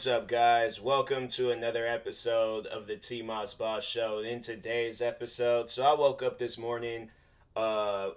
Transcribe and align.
What's 0.00 0.06
up, 0.06 0.28
guys? 0.28 0.80
Welcome 0.80 1.28
to 1.28 1.50
another 1.50 1.86
episode 1.86 2.64
of 2.64 2.86
the 2.86 2.96
T 2.96 3.20
Moss 3.20 3.52
Boss 3.52 3.84
Show. 3.84 4.20
In 4.20 4.40
today's 4.40 5.02
episode, 5.02 5.68
so 5.68 5.82
I 5.82 5.92
woke 5.92 6.22
up 6.22 6.38
this 6.38 6.56
morning 6.56 7.10
uh, 7.54 8.12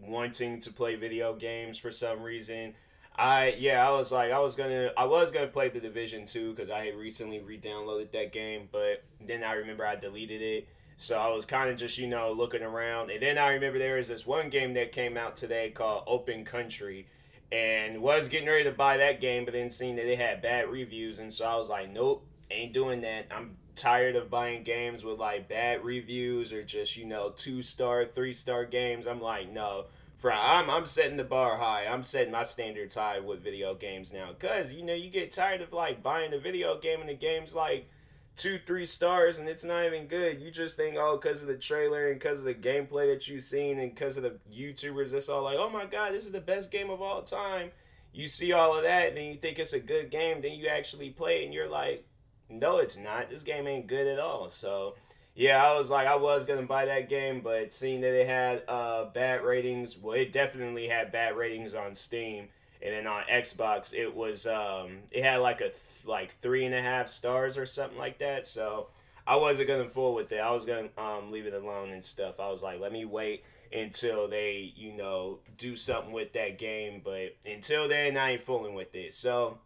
wanting 0.00 0.58
to 0.60 0.72
play 0.72 0.94
video 0.94 1.34
games 1.34 1.76
for 1.76 1.90
some 1.90 2.22
reason. 2.22 2.72
I 3.14 3.54
yeah, 3.58 3.86
I 3.86 3.90
was 3.90 4.10
like 4.10 4.32
I 4.32 4.38
was 4.38 4.56
gonna 4.56 4.90
I 4.96 5.04
was 5.04 5.30
gonna 5.30 5.48
play 5.48 5.68
the 5.68 5.80
Division 5.80 6.24
Two 6.24 6.52
because 6.52 6.70
I 6.70 6.86
had 6.86 6.94
recently 6.94 7.40
re-downloaded 7.40 8.10
that 8.12 8.32
game, 8.32 8.66
but 8.72 9.04
then 9.20 9.44
I 9.44 9.52
remember 9.52 9.84
I 9.86 9.96
deleted 9.96 10.40
it. 10.40 10.66
So 10.96 11.18
I 11.18 11.28
was 11.28 11.44
kind 11.44 11.68
of 11.68 11.76
just 11.76 11.98
you 11.98 12.06
know 12.06 12.32
looking 12.32 12.62
around, 12.62 13.10
and 13.10 13.22
then 13.22 13.36
I 13.36 13.52
remember 13.52 13.78
there 13.78 13.96
was 13.96 14.08
this 14.08 14.26
one 14.26 14.48
game 14.48 14.72
that 14.74 14.92
came 14.92 15.18
out 15.18 15.36
today 15.36 15.68
called 15.68 16.04
Open 16.06 16.46
Country 16.46 17.06
and 17.50 18.02
was 18.02 18.28
getting 18.28 18.48
ready 18.48 18.64
to 18.64 18.72
buy 18.72 18.98
that 18.98 19.20
game, 19.20 19.44
but 19.44 19.54
then 19.54 19.70
seeing 19.70 19.96
that 19.96 20.04
they 20.04 20.16
had 20.16 20.42
bad 20.42 20.68
reviews, 20.68 21.18
and 21.18 21.32
so 21.32 21.46
I 21.46 21.56
was 21.56 21.68
like, 21.68 21.90
nope, 21.90 22.26
ain't 22.50 22.72
doing 22.72 23.00
that. 23.02 23.26
I'm 23.30 23.56
tired 23.74 24.16
of 24.16 24.28
buying 24.28 24.64
games 24.64 25.04
with 25.04 25.18
like 25.18 25.48
bad 25.48 25.84
reviews 25.84 26.52
or 26.52 26.62
just 26.62 26.96
you 26.96 27.06
know 27.06 27.30
two 27.30 27.62
star, 27.62 28.04
three 28.04 28.32
star 28.32 28.64
games. 28.64 29.06
I'm 29.06 29.20
like, 29.20 29.50
no. 29.50 29.86
For 30.16 30.32
I'm 30.32 30.68
I'm 30.68 30.84
setting 30.84 31.16
the 31.16 31.22
bar 31.22 31.56
high. 31.56 31.86
I'm 31.86 32.02
setting 32.02 32.32
my 32.32 32.42
standards 32.42 32.96
high 32.96 33.20
with 33.20 33.40
video 33.40 33.76
games 33.76 34.12
now, 34.12 34.32
cause 34.36 34.72
you 34.72 34.84
know 34.84 34.92
you 34.94 35.10
get 35.10 35.30
tired 35.30 35.60
of 35.60 35.72
like 35.72 36.02
buying 36.02 36.32
a 36.32 36.40
video 36.40 36.76
game 36.80 36.98
and 36.98 37.08
the 37.08 37.14
game's 37.14 37.54
like 37.54 37.88
two, 38.38 38.60
three 38.66 38.86
stars 38.86 39.38
and 39.38 39.48
it's 39.48 39.64
not 39.64 39.84
even 39.84 40.06
good. 40.06 40.40
You 40.40 40.50
just 40.52 40.76
think, 40.76 40.96
oh, 40.96 41.18
because 41.20 41.42
of 41.42 41.48
the 41.48 41.56
trailer 41.56 42.08
and 42.08 42.18
because 42.18 42.38
of 42.38 42.44
the 42.44 42.54
gameplay 42.54 43.12
that 43.12 43.26
you've 43.26 43.42
seen 43.42 43.80
and 43.80 43.92
because 43.92 44.16
of 44.16 44.22
the 44.22 44.38
YouTubers, 44.50 45.12
it's 45.12 45.28
all 45.28 45.42
like, 45.42 45.58
oh 45.58 45.68
my 45.68 45.84
god, 45.84 46.14
this 46.14 46.24
is 46.24 46.30
the 46.30 46.40
best 46.40 46.70
game 46.70 46.88
of 46.88 47.02
all 47.02 47.22
time. 47.22 47.70
You 48.12 48.28
see 48.28 48.52
all 48.52 48.74
of 48.76 48.84
that, 48.84 49.08
and 49.08 49.16
then 49.16 49.24
you 49.24 49.36
think 49.36 49.58
it's 49.58 49.74
a 49.74 49.80
good 49.80 50.10
game, 50.10 50.40
then 50.40 50.52
you 50.52 50.68
actually 50.68 51.10
play 51.10 51.42
it 51.42 51.46
and 51.46 51.52
you're 51.52 51.68
like, 51.68 52.06
no, 52.48 52.78
it's 52.78 52.96
not. 52.96 53.28
This 53.28 53.42
game 53.42 53.66
ain't 53.66 53.88
good 53.88 54.06
at 54.06 54.20
all. 54.20 54.48
So, 54.48 54.94
yeah, 55.34 55.62
I 55.62 55.76
was 55.76 55.90
like, 55.90 56.06
I 56.06 56.14
was 56.14 56.46
gonna 56.46 56.62
buy 56.62 56.86
that 56.86 57.08
game, 57.08 57.40
but 57.42 57.72
seeing 57.72 58.00
that 58.02 58.14
it 58.14 58.26
had 58.26 58.62
uh, 58.68 59.06
bad 59.06 59.42
ratings, 59.42 59.98
well, 59.98 60.14
it 60.14 60.32
definitely 60.32 60.88
had 60.88 61.10
bad 61.12 61.36
ratings 61.36 61.74
on 61.74 61.94
Steam, 61.94 62.48
and 62.80 62.94
then 62.94 63.06
on 63.08 63.24
Xbox, 63.30 63.92
it 63.92 64.14
was 64.14 64.46
um, 64.46 64.98
it 65.10 65.24
had 65.24 65.38
like 65.38 65.60
a 65.60 65.70
like 66.06 66.40
three 66.40 66.64
and 66.64 66.74
a 66.74 66.82
half 66.82 67.08
stars 67.08 67.58
or 67.58 67.66
something 67.66 67.98
like 67.98 68.18
that. 68.18 68.46
So 68.46 68.88
I 69.26 69.36
wasn't 69.36 69.68
gonna 69.68 69.88
fool 69.88 70.14
with 70.14 70.32
it. 70.32 70.38
I 70.38 70.50
was 70.50 70.64
gonna 70.64 70.88
um, 70.96 71.30
leave 71.30 71.46
it 71.46 71.54
alone 71.54 71.90
and 71.90 72.04
stuff. 72.04 72.40
I 72.40 72.50
was 72.50 72.62
like, 72.62 72.80
let 72.80 72.92
me 72.92 73.04
wait 73.04 73.44
until 73.72 74.28
they, 74.28 74.72
you 74.74 74.92
know, 74.92 75.40
do 75.58 75.76
something 75.76 76.12
with 76.12 76.32
that 76.32 76.58
game. 76.58 77.02
But 77.04 77.36
until 77.44 77.88
then, 77.88 78.16
I 78.16 78.32
ain't 78.32 78.40
fooling 78.40 78.74
with 78.74 78.94
it. 78.94 79.12
So, 79.12 79.58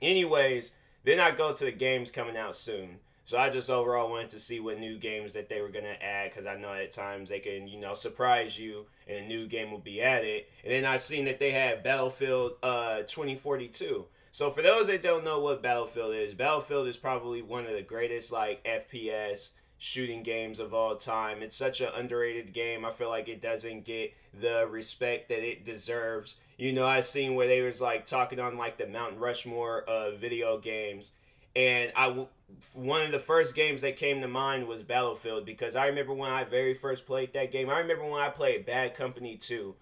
anyways, 0.00 0.74
then 1.04 1.18
I 1.18 1.32
go 1.32 1.52
to 1.52 1.64
the 1.64 1.72
games 1.72 2.10
coming 2.10 2.36
out 2.36 2.54
soon. 2.54 2.98
So 3.24 3.38
I 3.38 3.48
just 3.48 3.70
overall 3.70 4.10
wanted 4.10 4.30
to 4.30 4.38
see 4.40 4.58
what 4.60 4.78
new 4.78 4.98
games 4.98 5.34
that 5.34 5.48
they 5.48 5.60
were 5.60 5.68
gonna 5.68 5.96
add 6.00 6.30
because 6.30 6.46
I 6.46 6.56
know 6.56 6.72
at 6.72 6.90
times 6.90 7.30
they 7.30 7.38
can, 7.38 7.68
you 7.68 7.78
know, 7.78 7.94
surprise 7.94 8.58
you 8.58 8.86
and 9.06 9.18
a 9.18 9.28
new 9.28 9.46
game 9.46 9.70
will 9.70 9.78
be 9.78 10.02
added. 10.02 10.44
And 10.64 10.72
then 10.72 10.84
I 10.84 10.96
seen 10.96 11.26
that 11.26 11.38
they 11.38 11.52
had 11.52 11.82
Battlefield 11.82 12.52
uh, 12.62 13.02
2042. 13.02 14.04
So 14.32 14.50
for 14.50 14.62
those 14.62 14.86
that 14.86 15.02
don't 15.02 15.24
know 15.24 15.40
what 15.40 15.62
Battlefield 15.62 16.14
is, 16.14 16.34
Battlefield 16.34 16.86
is 16.86 16.96
probably 16.96 17.42
one 17.42 17.66
of 17.66 17.72
the 17.72 17.82
greatest 17.82 18.30
like 18.30 18.64
FPS 18.64 19.52
shooting 19.76 20.22
games 20.22 20.60
of 20.60 20.72
all 20.72 20.94
time. 20.94 21.42
It's 21.42 21.56
such 21.56 21.80
an 21.80 21.88
underrated 21.96 22.52
game. 22.52 22.84
I 22.84 22.90
feel 22.90 23.08
like 23.08 23.28
it 23.28 23.40
doesn't 23.40 23.84
get 23.84 24.14
the 24.38 24.68
respect 24.68 25.30
that 25.30 25.42
it 25.42 25.64
deserves. 25.64 26.36
You 26.58 26.72
know, 26.72 26.86
I 26.86 27.00
seen 27.00 27.34
where 27.34 27.48
they 27.48 27.62
was 27.62 27.80
like 27.80 28.04
talking 28.04 28.38
on 28.38 28.56
like 28.56 28.78
the 28.78 28.86
Mount 28.86 29.18
Rushmore 29.18 29.82
of 29.82 30.20
video 30.20 30.58
games, 30.58 31.12
and 31.56 31.90
I 31.96 32.26
one 32.74 33.02
of 33.02 33.12
the 33.12 33.18
first 33.18 33.56
games 33.56 33.80
that 33.82 33.96
came 33.96 34.20
to 34.20 34.28
mind 34.28 34.68
was 34.68 34.82
Battlefield 34.82 35.46
because 35.46 35.74
I 35.74 35.86
remember 35.86 36.12
when 36.12 36.30
I 36.30 36.44
very 36.44 36.74
first 36.74 37.06
played 37.06 37.32
that 37.32 37.50
game. 37.50 37.70
I 37.70 37.78
remember 37.78 38.04
when 38.04 38.20
I 38.20 38.28
played 38.28 38.66
Bad 38.66 38.94
Company 38.94 39.36
2 39.36 39.74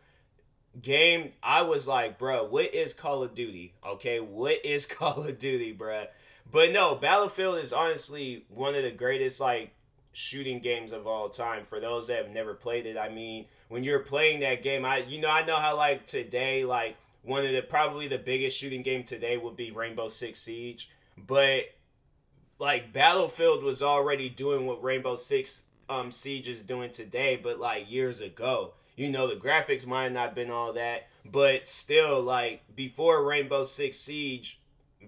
game, 0.83 1.33
I 1.43 1.63
was 1.63 1.87
like, 1.87 2.19
bro, 2.19 2.45
what 2.45 2.75
is 2.75 2.95
Call 2.95 3.23
of 3.23 3.35
Duty? 3.35 3.75
Okay, 3.87 4.21
what 4.21 4.65
is 4.65 4.87
Call 4.87 5.25
of 5.25 5.39
Duty, 5.39 5.73
bro? 5.73 6.05
But 6.51 6.73
no, 6.73 6.95
Battlefield 6.95 7.59
is 7.59 7.73
honestly 7.73 8.45
one 8.49 8.75
of 8.75 8.83
the 8.83 8.91
greatest 8.91 9.41
like 9.41 9.73
shooting 10.13 10.61
games 10.61 10.93
of 10.93 11.07
all 11.07 11.29
time. 11.29 11.65
For 11.65 11.81
those 11.81 12.07
that 12.07 12.25
have 12.25 12.31
never 12.31 12.55
played 12.55 12.87
it, 12.87 12.97
I 12.97 13.09
mean, 13.09 13.47
when 13.69 13.85
you're 13.85 14.01
playing 14.01 14.41
that 14.41 14.63
game, 14.63 14.85
I 14.85 14.99
you 14.99 15.21
know 15.21 15.31
I 15.31 15.45
know 15.45 15.57
how 15.57 15.77
like 15.77 16.07
today 16.07 16.65
like 16.65 16.97
one 17.23 17.45
of 17.45 17.53
the 17.53 17.63
probably 17.63 18.09
the 18.09 18.19
biggest 18.19 18.57
shooting 18.57 18.83
game 18.83 19.05
today 19.05 19.37
would 19.37 19.57
be 19.57 19.71
Rainbow 19.71 20.09
Six 20.09 20.41
Siege, 20.41 20.89
but 21.17 21.65
like 22.59 22.93
Battlefield 22.93 23.63
was 23.63 23.83
already 23.83 24.29
doing 24.29 24.67
what 24.67 24.83
Rainbow 24.83 25.17
Six 25.17 25.65
um 25.91 26.11
Siege 26.11 26.49
is 26.49 26.63
doing 26.63 26.91
today, 26.91 27.37
but 27.37 27.61
like 27.61 27.91
years 27.91 28.21
ago. 28.21 28.73
You 28.99 29.11
know, 29.11 29.29
the 29.29 29.37
graphics 29.37 29.87
might 29.87 30.13
not 30.13 30.27
have 30.27 30.35
been 30.35 30.51
all 30.51 30.73
that, 30.73 31.07
but 31.25 31.69
still, 31.69 32.21
like, 32.21 32.63
before 32.75 33.25
Rainbow 33.25 33.63
Six 33.63 33.97
Siege, 33.97 34.61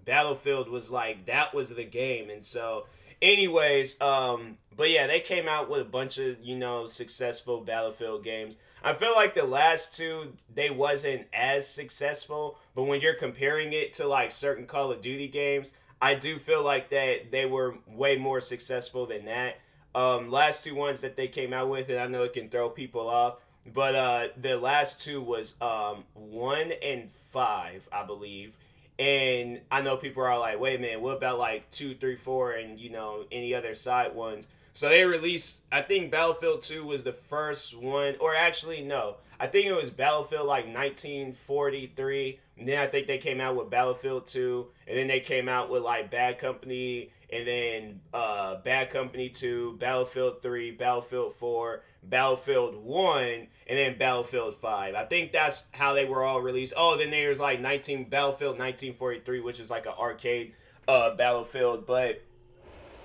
Battlefield 0.04 0.68
was 0.68 0.92
like, 0.92 1.26
that 1.26 1.52
was 1.52 1.70
the 1.70 1.84
game. 1.84 2.30
And 2.30 2.44
so, 2.44 2.86
anyways, 3.20 4.00
um, 4.00 4.58
but 4.76 4.90
yeah, 4.90 5.08
they 5.08 5.18
came 5.18 5.48
out 5.48 5.68
with 5.68 5.80
a 5.80 5.84
bunch 5.84 6.18
of, 6.18 6.40
you 6.40 6.56
know, 6.56 6.86
successful 6.86 7.62
Battlefield 7.62 8.22
games. 8.22 8.58
I 8.84 8.94
feel 8.94 9.12
like 9.12 9.34
the 9.34 9.44
last 9.44 9.96
two, 9.96 10.34
they 10.54 10.70
wasn't 10.70 11.26
as 11.32 11.66
successful, 11.68 12.58
but 12.76 12.84
when 12.84 13.00
you're 13.00 13.14
comparing 13.14 13.72
it 13.72 13.90
to 13.94 14.06
like 14.06 14.30
certain 14.30 14.66
Call 14.66 14.92
of 14.92 15.00
Duty 15.00 15.26
games, 15.26 15.72
I 16.00 16.14
do 16.14 16.38
feel 16.38 16.62
like 16.62 16.90
that 16.90 17.32
they 17.32 17.44
were 17.44 17.74
way 17.88 18.16
more 18.16 18.40
successful 18.40 19.06
than 19.06 19.24
that. 19.24 19.58
Um, 19.94 20.30
last 20.30 20.62
two 20.62 20.76
ones 20.76 21.00
that 21.00 21.16
they 21.16 21.26
came 21.26 21.52
out 21.52 21.68
with, 21.68 21.88
and 21.90 21.98
I 21.98 22.06
know 22.06 22.22
it 22.22 22.32
can 22.32 22.48
throw 22.48 22.70
people 22.70 23.08
off 23.08 23.38
but 23.72 23.94
uh, 23.94 24.28
the 24.36 24.56
last 24.56 25.00
two 25.00 25.20
was 25.20 25.56
um, 25.60 26.04
one 26.14 26.72
and 26.82 27.10
five, 27.10 27.88
I 27.92 28.04
believe. 28.04 28.56
And 28.98 29.60
I 29.70 29.80
know 29.80 29.96
people 29.96 30.22
are 30.22 30.38
like, 30.38 30.60
wait 30.60 30.80
minute, 30.80 31.00
what 31.00 31.16
about 31.16 31.38
like 31.38 31.70
two, 31.70 31.94
three, 31.94 32.16
four, 32.16 32.52
and 32.52 32.78
you 32.78 32.90
know 32.90 33.24
any 33.32 33.54
other 33.54 33.74
side 33.74 34.14
ones? 34.14 34.48
So 34.72 34.88
they 34.88 35.04
released. 35.04 35.62
I 35.72 35.82
think 35.82 36.10
Battlefield 36.10 36.62
Two 36.62 36.84
was 36.84 37.02
the 37.02 37.12
first 37.12 37.76
one, 37.76 38.14
or 38.20 38.34
actually 38.34 38.82
no, 38.82 39.16
I 39.38 39.46
think 39.46 39.66
it 39.66 39.72
was 39.72 39.90
Battlefield 39.90 40.46
like 40.46 40.66
1943. 40.66 42.38
And 42.58 42.68
then 42.68 42.78
I 42.78 42.86
think 42.86 43.06
they 43.06 43.18
came 43.18 43.40
out 43.40 43.56
with 43.56 43.70
Battlefield 43.70 44.26
Two, 44.26 44.68
and 44.86 44.96
then 44.96 45.08
they 45.08 45.20
came 45.20 45.48
out 45.48 45.70
with 45.70 45.82
like 45.82 46.10
Bad 46.10 46.38
Company, 46.38 47.10
and 47.32 47.46
then 47.46 48.00
uh, 48.14 48.56
Bad 48.56 48.90
Company 48.90 49.28
Two, 49.28 49.76
Battlefield 49.80 50.42
Three, 50.42 50.70
Battlefield 50.70 51.34
Four, 51.34 51.82
Battlefield 52.02 52.76
1, 52.76 53.24
and 53.32 53.48
then 53.66 53.98
Battlefield 53.98 54.56
5. 54.56 54.94
I 54.94 55.04
think 55.04 55.32
that's 55.32 55.66
how 55.72 55.94
they 55.94 56.04
were 56.04 56.24
all 56.24 56.40
released. 56.40 56.74
Oh, 56.76 56.96
then 56.96 57.10
there's 57.10 57.40
like 57.40 57.60
19 57.60 58.08
Battlefield 58.08 58.58
1943, 58.58 59.40
which 59.40 59.60
is 59.60 59.70
like 59.70 59.86
an 59.86 59.92
arcade 59.98 60.54
uh, 60.88 61.14
Battlefield, 61.14 61.86
but 61.86 62.22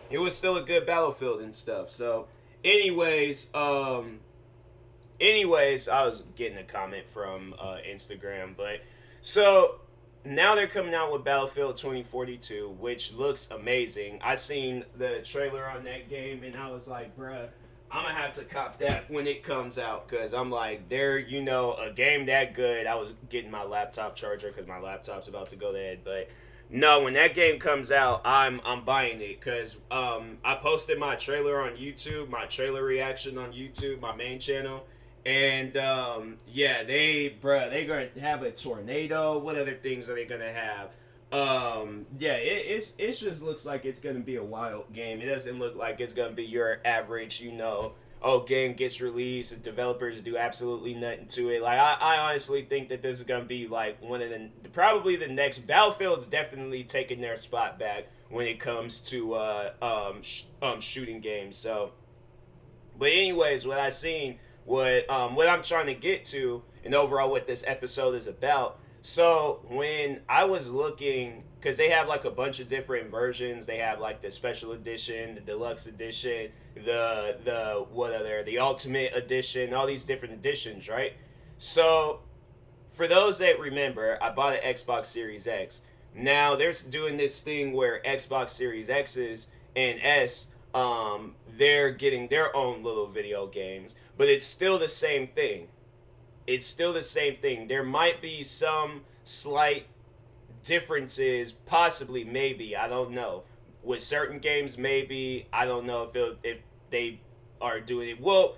it 0.10 0.18
was 0.18 0.36
still 0.36 0.58
a 0.58 0.62
good 0.62 0.86
Battlefield 0.86 1.42
and 1.42 1.54
stuff. 1.54 1.92
So, 1.92 2.28
anyways, 2.64 3.54
um, 3.54 4.20
anyways, 5.20 5.90
I 5.90 6.06
was 6.06 6.24
getting 6.36 6.58
a 6.58 6.64
comment 6.64 7.08
from 7.10 7.54
uh, 7.60 7.78
Instagram, 7.88 8.56
but 8.56 8.82
so 9.22 9.82
now 10.24 10.56
they're 10.56 10.68
coming 10.68 10.96
out 10.96 11.12
with 11.12 11.24
Battlefield 11.24 11.76
2042, 11.76 12.78
which 12.80 13.14
looks 13.14 13.52
amazing. 13.52 14.20
I 14.24 14.36
seen 14.36 14.86
the 14.98 15.20
trailer 15.24 15.66
on 15.66 15.84
that 15.84 16.10
game, 16.10 16.44
and 16.44 16.56
I 16.56 16.72
was 16.72 16.88
like, 16.88 17.16
bruh 17.18 17.50
I'm 17.92 18.04
gonna 18.04 18.16
have 18.16 18.34
to 18.34 18.44
cop 18.44 18.80
that 18.80 19.10
when 19.10 19.28
it 19.28 19.44
comes 19.44 19.78
out 19.78 20.08
because 20.08 20.34
I'm 20.34 20.50
like, 20.50 20.90
there, 20.90 21.18
you 21.18 21.42
know, 21.42 21.76
a 21.76 21.92
game 21.92 22.26
that 22.26 22.54
good. 22.54 22.88
I 22.88 22.96
was 22.96 23.14
getting 23.30 23.52
my 23.52 23.64
laptop 23.64 24.16
charger 24.16 24.50
because 24.50 24.68
my 24.68 24.80
laptop's 24.80 25.28
about 25.28 25.50
to 25.50 25.56
go 25.56 25.72
dead. 25.72 26.00
But 26.04 26.30
no, 26.70 27.02
when 27.02 27.14
that 27.14 27.34
game 27.34 27.60
comes 27.60 27.92
out, 27.92 28.22
I'm 28.26 28.60
I'm 28.66 28.84
buying 28.84 29.22
it 29.22 29.40
because 29.40 29.78
um, 29.92 30.40
I 30.44 30.56
posted 30.56 31.00
my 31.00 31.16
trailer 31.16 31.62
on 31.62 31.78
YouTube, 31.78 32.30
my 32.30 32.46
trailer 32.46 32.84
reaction 32.84 33.38
on 33.38 33.54
YouTube, 33.54 34.02
my 34.02 34.16
main 34.16 34.40
channel, 34.40 34.86
and 35.26 35.78
um, 35.78 36.38
yeah, 36.48 36.84
they, 36.84 37.36
bruh, 37.42 37.70
they 37.70 37.86
gonna 37.86 38.10
have 38.20 38.44
a 38.44 38.52
tornado. 38.52 39.38
What 39.38 39.58
other 39.58 39.76
things 39.76 40.10
are 40.10 40.16
they 40.16 40.26
gonna 40.26 40.52
have? 40.52 40.96
Um, 41.32 42.06
yeah, 42.20 42.34
it, 42.34 42.66
it's 42.68 42.94
it 42.98 43.14
just 43.14 43.42
looks 43.42 43.66
like 43.66 43.86
it's 43.86 44.00
gonna 44.00 44.20
be 44.20 44.36
a 44.36 44.44
wild 44.44 44.94
game. 44.94 45.22
It 45.22 45.26
doesn't 45.26 45.60
look 45.60 45.76
like 45.76 46.00
it's 46.00 46.14
gonna 46.14 46.36
be 46.36 46.46
your 46.46 46.80
average, 46.86 47.42
you 47.42 47.52
know. 47.52 47.94
Oh, 48.22 48.40
game 48.40 48.74
gets 48.74 49.02
released, 49.02 49.52
and 49.52 49.62
developers 49.62 50.22
do 50.22 50.38
absolutely 50.38 50.94
nothing 50.94 51.28
to 51.28 51.50
it. 51.50 51.62
Like 51.62 51.78
I, 51.78 51.98
I 52.00 52.18
honestly 52.18 52.64
think 52.64 52.90
that 52.90 53.02
this 53.02 53.18
is 53.18 53.24
gonna 53.24 53.46
be 53.46 53.68
like 53.68 54.02
one 54.02 54.22
of 54.22 54.30
the 54.30 54.50
probably 54.70 55.16
the 55.16 55.28
next 55.28 55.60
Battlefield's 55.60 56.28
definitely 56.28 56.84
taking 56.84 57.22
their 57.22 57.36
spot 57.36 57.78
back 57.80 58.06
when 58.30 58.48
it 58.48 58.60
comes 58.60 59.00
to 59.02 59.34
uh, 59.34 59.72
um, 59.82 60.22
sh- 60.22 60.44
um 60.62 60.80
shooting 60.80 61.20
games. 61.20 61.58
So, 61.58 61.92
but 62.98 63.10
anyways, 63.10 63.68
what 63.68 63.80
I 63.80 63.90
seen, 63.90 64.40
what 64.64 65.10
um 65.10 65.36
what 65.36 65.50
I'm 65.50 65.64
trying 65.64 65.88
to 65.88 65.96
get 65.96 66.24
to, 66.26 66.64
and 66.84 66.94
overall 66.94 67.30
what 67.30 67.46
this 67.46 67.64
episode 67.68 68.16
is 68.16 68.28
about 68.28 68.80
So 69.06 69.60
when 69.68 70.22
I 70.28 70.46
was 70.46 70.72
looking, 70.72 71.44
because 71.60 71.78
they 71.78 71.90
have 71.90 72.08
like 72.08 72.26
a 72.26 72.32
bunch 72.32 72.60
of 72.60 72.68
different 72.68 73.12
versions. 73.12 73.68
They 73.68 73.78
have 73.78 74.00
like 74.00 74.20
the 74.20 74.32
special 74.32 74.72
edition, 74.72 75.36
the 75.36 75.42
deluxe 75.42 75.86
edition, 75.86 76.50
the 76.74 77.38
the 77.44 77.86
what 77.92 78.14
are 78.14 78.24
there, 78.24 78.44
the 78.44 78.58
ultimate 78.58 79.16
edition, 79.16 79.76
all 79.76 79.86
these 79.86 80.06
different 80.06 80.34
editions, 80.34 80.90
right? 80.90 81.14
So 81.60 82.22
for 82.90 83.08
those 83.08 83.38
that 83.38 83.60
remember, 83.60 84.18
I 84.24 84.32
bought 84.32 84.54
an 84.54 84.62
Xbox 84.64 85.06
Series 85.06 85.46
X. 85.46 85.84
Now 86.16 86.56
they're 86.56 86.74
doing 86.90 87.16
this 87.16 87.42
thing 87.42 87.74
where 87.74 88.02
Xbox 88.04 88.50
Series 88.50 88.90
X's 88.90 89.52
and 89.76 90.00
S, 90.02 90.48
um, 90.74 91.36
they're 91.58 91.92
getting 91.92 92.28
their 92.28 92.56
own 92.56 92.82
little 92.82 93.06
video 93.06 93.46
games, 93.46 93.94
but 94.18 94.30
it's 94.30 94.46
still 94.46 94.80
the 94.80 94.88
same 94.88 95.28
thing. 95.28 95.68
It's 96.48 96.66
still 96.66 96.94
the 96.94 97.04
same 97.04 97.38
thing. 97.38 97.68
There 97.68 97.84
might 97.84 98.22
be 98.22 98.44
some 98.44 99.02
slight 99.24 99.88
differences, 100.64 101.52
possibly, 101.52 102.24
maybe, 102.24 102.76
I 102.76 102.88
don't 102.88 103.12
know. 103.12 103.44
With 103.84 104.02
certain 104.02 104.40
games, 104.40 104.78
maybe 104.78 105.48
I 105.54 105.66
don't 105.66 105.86
know 105.86 106.04
if 106.04 106.38
if 106.44 106.58
they 106.90 107.20
are 107.62 107.80
doing 107.80 108.10
it. 108.10 108.22
Well, 108.22 108.58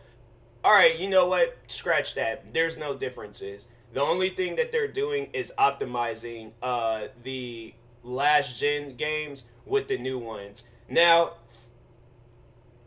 all 0.63 0.72
right, 0.74 0.98
you 0.98 1.10
know 1.10 1.28
what? 1.28 1.57
Scratch 1.68 2.16
that. 2.16 2.54
There's 2.54 2.78
no 2.78 2.95
differences 2.95 3.68
the 3.94 4.01
only 4.01 4.30
thing 4.30 4.56
that 4.57 4.72
they're 4.72 4.88
doing 4.88 5.30
is 5.34 5.54
optimizing 5.57 6.51
uh, 6.62 7.07
the 7.24 7.74
last 8.04 8.60
gen 8.60 8.95
games 8.95 9.45
with 9.66 9.88
the 9.88 9.98
new 9.98 10.19
ones. 10.19 10.68
Now, 10.89 11.34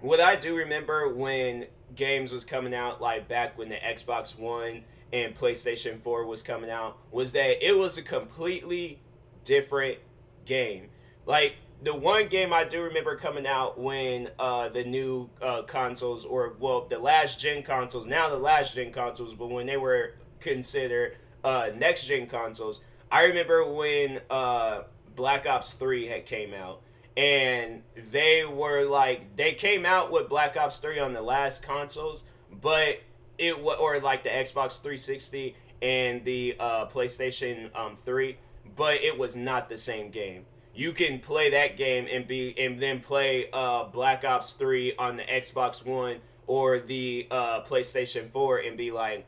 what 0.01 0.21
I 0.21 0.37
do 0.37 0.57
remember 0.57 1.13
when 1.13 1.67
games 1.95 2.33
was 2.33 2.45
coming 2.45 2.75
out, 2.75 3.01
like 3.01 3.29
back 3.29 3.59
when 3.59 3.69
the 3.69 3.77
Xbox 3.77 4.39
One 4.39 4.83
and 5.13 5.35
PlayStation 5.35 5.99
4 5.99 6.27
was 6.27 6.43
coming 6.43 6.71
out, 6.71 6.99
was 7.11 7.33
that 7.33 7.67
it 7.67 7.77
was 7.77 7.99
a 7.99 8.03
completely 8.03 9.01
different 9.45 9.99
game. 10.45 10.89
Like, 11.27 11.57
the 11.83 11.95
one 11.95 12.29
game 12.29 12.53
I 12.53 12.65
do 12.65 12.83
remember 12.83 13.17
coming 13.17 13.47
out 13.47 13.81
when 13.81 14.29
uh, 14.39 14.69
the 14.69 14.85
new 14.85 15.31
uh, 15.41 15.63
consoles, 15.63 16.27
or 16.27 16.55
well, 16.61 16.87
the 16.87 16.99
last 16.99 17.41
gen 17.41 17.63
consoles, 17.63 18.07
now 18.07 18.29
the 18.29 18.37
last 18.37 18.75
gen 18.75 18.93
consoles, 18.93 19.33
but 19.35 19.49
when 19.49 19.67
they 19.67 19.79
were 19.79 20.15
considered 20.41 21.17
uh, 21.45 21.71
next 21.77 22.07
gen 22.07 22.27
consoles. 22.27 22.83
I 23.11 23.25
remember 23.25 23.65
when 23.73 24.21
uh, 24.29 24.83
Black 25.17 25.47
Ops 25.47 25.73
3 25.73 26.07
had 26.07 26.27
came 26.27 26.55
out 26.55 26.83
and 27.17 27.83
they 28.11 28.45
were 28.45 28.85
like 28.85 29.37
they 29.37 29.53
came 29.53 29.85
out 29.85 30.13
with 30.13 30.29
Black 30.29 30.57
Ops 30.57 30.79
3 30.79 30.99
on 31.01 31.13
the 31.13 31.23
last 31.23 31.63
consoles, 31.63 32.25
but 32.61 33.01
it 33.39 33.53
or 33.55 33.99
like 34.01 34.23
the 34.23 34.29
Xbox 34.29 34.81
360 34.81 35.57
and 35.83 36.25
the 36.25 36.57
uh, 36.61 36.87
PlayStation 36.87 37.75
um, 37.77 37.97
3, 37.97 38.37
but 38.77 38.95
it 38.95 39.17
was 39.17 39.35
not 39.35 39.69
the 39.69 39.77
same 39.77 40.11
game. 40.11 40.45
You 40.75 40.93
can 40.93 41.19
play 41.19 41.51
that 41.51 41.77
game 41.77 42.07
and 42.11 42.27
be 42.27 42.55
and 42.59 42.81
then 42.81 43.01
play 43.01 43.49
uh, 43.53 43.85
Black 43.85 44.25
Ops 44.25 44.53
3 44.53 44.95
on 44.97 45.17
the 45.17 45.25
Xbox 45.25 45.85
One 45.85 46.19
or 46.47 46.79
the 46.79 47.27
uh, 47.31 47.63
PlayStation 47.63 48.29
4 48.29 48.59
and 48.59 48.77
be 48.77 48.91
like, 48.91 49.27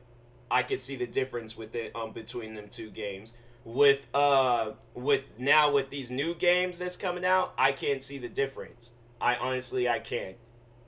I 0.50 0.62
could 0.62 0.80
see 0.80 0.96
the 0.96 1.06
difference 1.06 1.56
with 1.56 1.74
it 1.74 1.94
um 1.96 2.12
between 2.12 2.54
them 2.54 2.68
two 2.68 2.90
games. 2.90 3.34
With 3.64 4.06
uh 4.12 4.72
with 4.94 5.22
now 5.38 5.70
with 5.70 5.88
these 5.90 6.10
new 6.10 6.34
games 6.34 6.78
that's 6.78 6.96
coming 6.96 7.24
out, 7.24 7.54
I 7.56 7.72
can't 7.72 8.02
see 8.02 8.18
the 8.18 8.28
difference. 8.28 8.90
I 9.20 9.36
honestly 9.36 9.88
I 9.88 10.00
can't. 10.00 10.36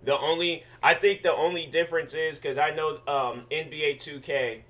The 0.02 0.18
only 0.18 0.64
I 0.82 0.94
think 0.94 1.22
the 1.22 1.32
only 1.32 1.66
difference 1.66 2.14
is 2.14 2.38
because 2.38 2.58
I 2.58 2.70
know 2.70 2.98
um 3.06 3.42
NBA 3.50 3.96
2K 3.96 4.62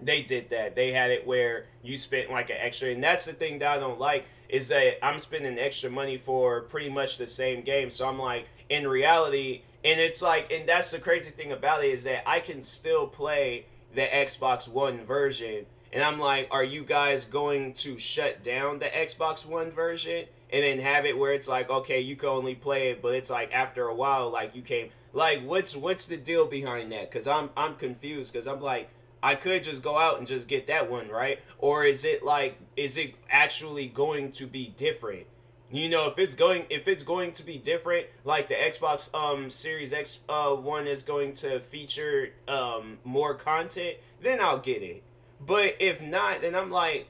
they 0.00 0.22
did 0.22 0.50
that. 0.50 0.74
They 0.74 0.92
had 0.92 1.10
it 1.10 1.26
where 1.26 1.66
you 1.82 1.96
spent 1.96 2.30
like 2.30 2.50
an 2.50 2.56
extra, 2.58 2.90
and 2.90 3.02
that's 3.02 3.24
the 3.24 3.32
thing 3.32 3.58
that 3.60 3.76
I 3.76 3.78
don't 3.78 3.98
like 3.98 4.26
is 4.48 4.68
that 4.68 5.04
I'm 5.04 5.18
spending 5.18 5.58
extra 5.58 5.90
money 5.90 6.18
for 6.18 6.62
pretty 6.62 6.88
much 6.88 7.18
the 7.18 7.26
same 7.26 7.62
game. 7.62 7.90
So 7.90 8.06
I'm 8.06 8.18
like, 8.18 8.46
in 8.68 8.86
reality, 8.86 9.62
and 9.84 10.00
it's 10.00 10.22
like, 10.22 10.52
and 10.52 10.68
that's 10.68 10.90
the 10.90 10.98
crazy 10.98 11.30
thing 11.30 11.52
about 11.52 11.84
it 11.84 11.90
is 11.90 12.04
that 12.04 12.28
I 12.28 12.40
can 12.40 12.62
still 12.62 13.06
play 13.06 13.66
the 13.94 14.02
Xbox 14.02 14.68
One 14.68 15.04
version. 15.04 15.66
And 15.96 16.04
I'm 16.04 16.18
like, 16.18 16.48
are 16.50 16.62
you 16.62 16.84
guys 16.84 17.24
going 17.24 17.72
to 17.72 17.96
shut 17.96 18.42
down 18.42 18.80
the 18.80 18.84
Xbox 18.84 19.46
One 19.46 19.70
version 19.70 20.26
and 20.52 20.62
then 20.62 20.78
have 20.78 21.06
it 21.06 21.16
where 21.16 21.32
it's 21.32 21.48
like, 21.48 21.70
okay, 21.70 22.00
you 22.02 22.16
can 22.16 22.28
only 22.28 22.54
play 22.54 22.90
it, 22.90 23.00
but 23.00 23.14
it's 23.14 23.30
like 23.30 23.50
after 23.54 23.84
a 23.84 23.94
while, 23.94 24.28
like 24.28 24.54
you 24.54 24.60
came, 24.60 24.90
like 25.14 25.42
what's 25.42 25.74
what's 25.74 26.04
the 26.04 26.18
deal 26.18 26.44
behind 26.44 26.92
that? 26.92 27.10
Because 27.10 27.26
I'm 27.26 27.48
I'm 27.56 27.76
confused 27.76 28.30
because 28.30 28.46
I'm 28.46 28.60
like, 28.60 28.90
I 29.22 29.36
could 29.36 29.62
just 29.62 29.80
go 29.80 29.96
out 29.96 30.18
and 30.18 30.26
just 30.26 30.48
get 30.48 30.66
that 30.66 30.90
one, 30.90 31.08
right? 31.08 31.38
Or 31.56 31.84
is 31.84 32.04
it 32.04 32.22
like, 32.22 32.58
is 32.76 32.98
it 32.98 33.14
actually 33.30 33.86
going 33.86 34.32
to 34.32 34.46
be 34.46 34.74
different? 34.76 35.24
You 35.72 35.88
know, 35.88 36.10
if 36.10 36.18
it's 36.18 36.34
going 36.34 36.66
if 36.68 36.88
it's 36.88 37.04
going 37.04 37.32
to 37.32 37.42
be 37.42 37.56
different, 37.56 38.06
like 38.22 38.48
the 38.48 38.54
Xbox 38.54 39.14
um 39.14 39.48
Series 39.48 39.94
X 39.94 40.20
uh 40.28 40.50
one 40.50 40.86
is 40.88 41.02
going 41.02 41.32
to 41.36 41.58
feature 41.58 42.34
um 42.48 42.98
more 43.02 43.32
content, 43.32 43.96
then 44.20 44.42
I'll 44.42 44.58
get 44.58 44.82
it. 44.82 45.02
But 45.40 45.76
if 45.80 46.02
not, 46.02 46.42
then 46.42 46.54
I'm 46.54 46.70
like, 46.70 47.08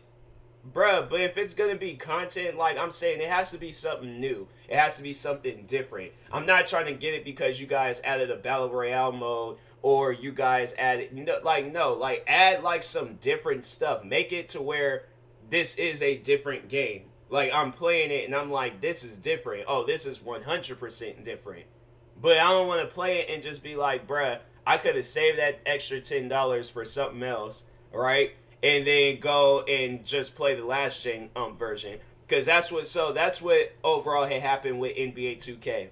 bruh, 0.72 1.08
but 1.08 1.20
if 1.20 1.38
it's 1.38 1.54
gonna 1.54 1.76
be 1.76 1.94
content, 1.94 2.56
like 2.56 2.76
I'm 2.76 2.90
saying, 2.90 3.20
it 3.20 3.28
has 3.28 3.50
to 3.52 3.58
be 3.58 3.72
something 3.72 4.18
new. 4.20 4.48
It 4.68 4.76
has 4.76 4.96
to 4.96 5.02
be 5.02 5.12
something 5.12 5.64
different. 5.66 6.12
I'm 6.32 6.46
not 6.46 6.66
trying 6.66 6.86
to 6.86 6.92
get 6.92 7.14
it 7.14 7.24
because 7.24 7.60
you 7.60 7.66
guys 7.66 8.00
added 8.04 8.30
a 8.30 8.36
battle 8.36 8.70
royale 8.70 9.12
mode 9.12 9.58
or 9.82 10.12
you 10.12 10.32
guys 10.32 10.74
added 10.78 11.10
you 11.14 11.24
know, 11.24 11.38
like 11.44 11.70
no, 11.72 11.92
like 11.92 12.24
add 12.26 12.62
like 12.62 12.82
some 12.82 13.14
different 13.16 13.64
stuff. 13.64 14.04
Make 14.04 14.32
it 14.32 14.48
to 14.48 14.62
where 14.62 15.06
this 15.48 15.76
is 15.76 16.02
a 16.02 16.16
different 16.16 16.68
game. 16.68 17.04
Like 17.30 17.52
I'm 17.52 17.72
playing 17.72 18.10
it 18.10 18.24
and 18.24 18.34
I'm 18.34 18.50
like, 18.50 18.80
this 18.80 19.04
is 19.04 19.16
different. 19.16 19.64
Oh, 19.68 19.84
this 19.84 20.06
is 20.06 20.18
100% 20.18 21.22
different. 21.22 21.66
But 22.20 22.38
I 22.38 22.50
don't 22.50 22.68
want 22.68 22.86
to 22.88 22.92
play 22.92 23.18
it 23.18 23.30
and 23.30 23.42
just 23.42 23.62
be 23.62 23.76
like, 23.76 24.06
bruh, 24.06 24.38
I 24.66 24.78
could 24.78 24.96
have 24.96 25.04
saved 25.04 25.38
that 25.38 25.60
extra 25.66 26.00
ten 26.00 26.28
dollars 26.28 26.68
for 26.68 26.84
something 26.84 27.22
else, 27.22 27.64
right? 27.96 28.32
And 28.62 28.86
then 28.86 29.20
go 29.20 29.62
and 29.62 30.04
just 30.04 30.34
play 30.34 30.54
the 30.54 30.64
last 30.64 31.02
gen 31.02 31.30
um 31.36 31.54
version 31.54 31.98
because 32.22 32.46
that's 32.46 32.72
what. 32.72 32.86
So 32.86 33.12
that's 33.12 33.40
what 33.40 33.72
overall 33.84 34.26
had 34.26 34.42
happened 34.42 34.80
with 34.80 34.96
NBA 34.96 35.36
2K. 35.36 35.88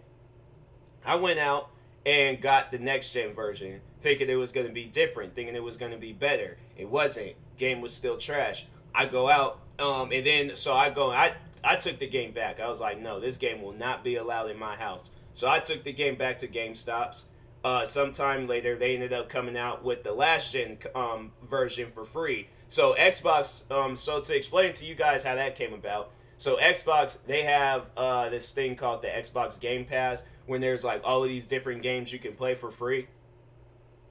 I 1.04 1.16
went 1.16 1.38
out 1.38 1.70
and 2.06 2.40
got 2.40 2.70
the 2.70 2.78
next 2.78 3.12
gen 3.12 3.34
version, 3.34 3.80
thinking 4.00 4.28
it 4.28 4.34
was 4.34 4.52
going 4.52 4.66
to 4.66 4.73
be 4.73 4.84
different, 4.84 5.34
thinking 5.34 5.54
it 5.54 5.62
was 5.62 5.76
going 5.76 5.92
to 5.92 5.99
be 5.99 6.12
better. 6.12 6.56
It 6.76 6.88
wasn't. 6.88 7.34
Game 7.56 7.80
was 7.80 7.92
still 7.92 8.16
trash. 8.16 8.66
I 8.94 9.06
go 9.06 9.28
out, 9.28 9.61
um, 9.78 10.12
and 10.12 10.26
then 10.26 10.56
so 10.56 10.75
I 10.75 10.90
go, 10.90 11.11
I 11.11 11.34
I 11.62 11.76
took 11.76 11.99
the 11.99 12.06
game 12.06 12.32
back. 12.32 12.61
I 12.61 12.68
was 12.68 12.80
like, 12.80 13.00
no, 13.00 13.20
this 13.20 13.37
game 13.37 13.62
will 13.62 13.73
not 13.73 14.04
be 14.04 14.16
allowed 14.16 14.50
in 14.50 14.58
my 14.58 14.76
house. 14.76 15.11
So 15.32 15.49
I 15.49 15.58
took 15.58 15.82
the 15.82 15.92
game 15.92 16.16
back 16.16 16.38
to 16.38 16.49
GameStop's. 16.49 17.25
Uh, 17.64 17.83
sometime 17.87 18.47
later, 18.47 18.76
they 18.76 18.94
ended 18.94 19.14
up 19.14 19.30
coming 19.30 19.56
out 19.56 19.83
with 19.83 20.04
the 20.04 20.12
last 20.12 20.52
gen 20.52 20.76
um, 20.94 21.33
version 21.42 21.88
for 21.88 22.04
free. 22.04 22.47
So 22.68 22.94
Xbox. 22.94 23.71
Um, 23.73 23.97
so 23.97 24.21
to 24.21 24.37
explain 24.37 24.75
to 24.75 24.85
you 24.85 24.94
guys 24.94 25.25
how 25.25 25.35
that 25.35 25.56
came 25.56 25.73
about. 25.73 26.12
So 26.37 26.56
Xbox, 26.56 27.18
they 27.26 27.42
have 27.44 27.88
uh, 27.97 28.28
this 28.28 28.52
thing 28.52 28.76
called 28.76 29.00
the 29.00 29.09
Xbox 29.09 29.59
Game 29.59 29.87
Pass, 29.87 30.25
when 30.47 30.61
there's 30.61 30.85
like 30.85 31.00
all 31.04 31.23
of 31.23 31.28
these 31.28 31.47
different 31.47 31.80
games 31.80 32.12
you 32.12 32.18
can 32.18 32.35
play 32.35 32.54
for 32.54 32.71
free. 32.71 33.06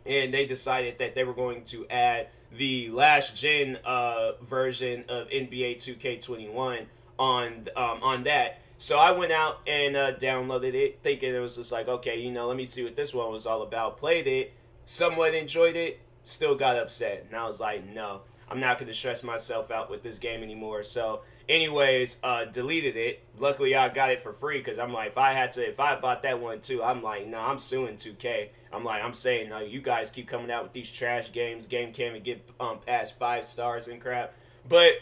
And 0.05 0.33
they 0.33 0.45
decided 0.45 0.97
that 0.97 1.13
they 1.13 1.23
were 1.23 1.33
going 1.33 1.63
to 1.65 1.85
add 1.89 2.29
the 2.57 2.89
last 2.89 3.35
gen 3.35 3.77
uh, 3.85 4.31
version 4.41 5.05
of 5.09 5.29
NBA 5.29 5.75
2K21 5.75 6.85
on 7.19 7.67
um, 7.75 7.99
on 8.01 8.23
that. 8.23 8.59
So 8.77 8.97
I 8.97 9.11
went 9.11 9.31
out 9.31 9.61
and 9.67 9.95
uh, 9.95 10.13
downloaded 10.13 10.73
it, 10.73 10.99
thinking 11.03 11.33
it 11.33 11.39
was 11.39 11.55
just 11.55 11.71
like, 11.71 11.87
okay, 11.87 12.19
you 12.19 12.31
know, 12.31 12.47
let 12.47 12.57
me 12.57 12.65
see 12.65 12.83
what 12.83 12.95
this 12.95 13.13
one 13.13 13.31
was 13.31 13.45
all 13.45 13.61
about. 13.61 13.97
Played 13.97 14.27
it, 14.27 14.53
somewhat 14.85 15.33
enjoyed 15.33 15.75
it, 15.75 15.99
still 16.23 16.55
got 16.55 16.77
upset, 16.77 17.25
and 17.27 17.37
I 17.37 17.47
was 17.47 17.59
like, 17.59 17.85
no, 17.85 18.21
I'm 18.49 18.59
not 18.59 18.77
going 18.77 18.87
to 18.87 18.93
stress 18.93 19.23
myself 19.23 19.71
out 19.71 19.89
with 19.89 20.03
this 20.03 20.19
game 20.19 20.43
anymore. 20.43 20.83
So 20.83 21.21
anyways 21.49 22.19
uh 22.23 22.45
deleted 22.45 22.95
it. 22.95 23.21
Luckily 23.37 23.75
i 23.75 23.89
got 23.89 24.11
it 24.11 24.19
for 24.21 24.31
free 24.31 24.59
because 24.59 24.79
i'm 24.79 24.93
like 24.93 25.09
if 25.09 25.17
i 25.17 25.33
had 25.33 25.51
to 25.51 25.67
if 25.67 25.79
i 25.79 25.95
bought 25.99 26.21
that 26.23 26.39
one 26.39 26.61
too 26.61 26.81
i'm 26.83 27.03
like 27.03 27.27
no 27.27 27.37
nah, 27.37 27.49
i'm 27.49 27.59
suing 27.59 27.95
2k 27.95 28.49
i'm 28.71 28.83
like 28.83 29.03
i'm 29.03 29.13
saying 29.13 29.49
no 29.49 29.59
you 29.59 29.81
guys 29.81 30.09
keep 30.09 30.27
coming 30.27 30.49
out 30.51 30.63
with 30.63 30.71
these 30.71 30.89
trash 30.89 31.31
games. 31.31 31.67
Game 31.67 31.91
can't 31.91 32.11
even 32.11 32.23
get 32.23 32.47
um 32.59 32.79
past 32.85 33.17
five 33.17 33.45
stars 33.45 33.87
and 33.87 33.99
crap. 33.99 34.33
But 34.67 34.93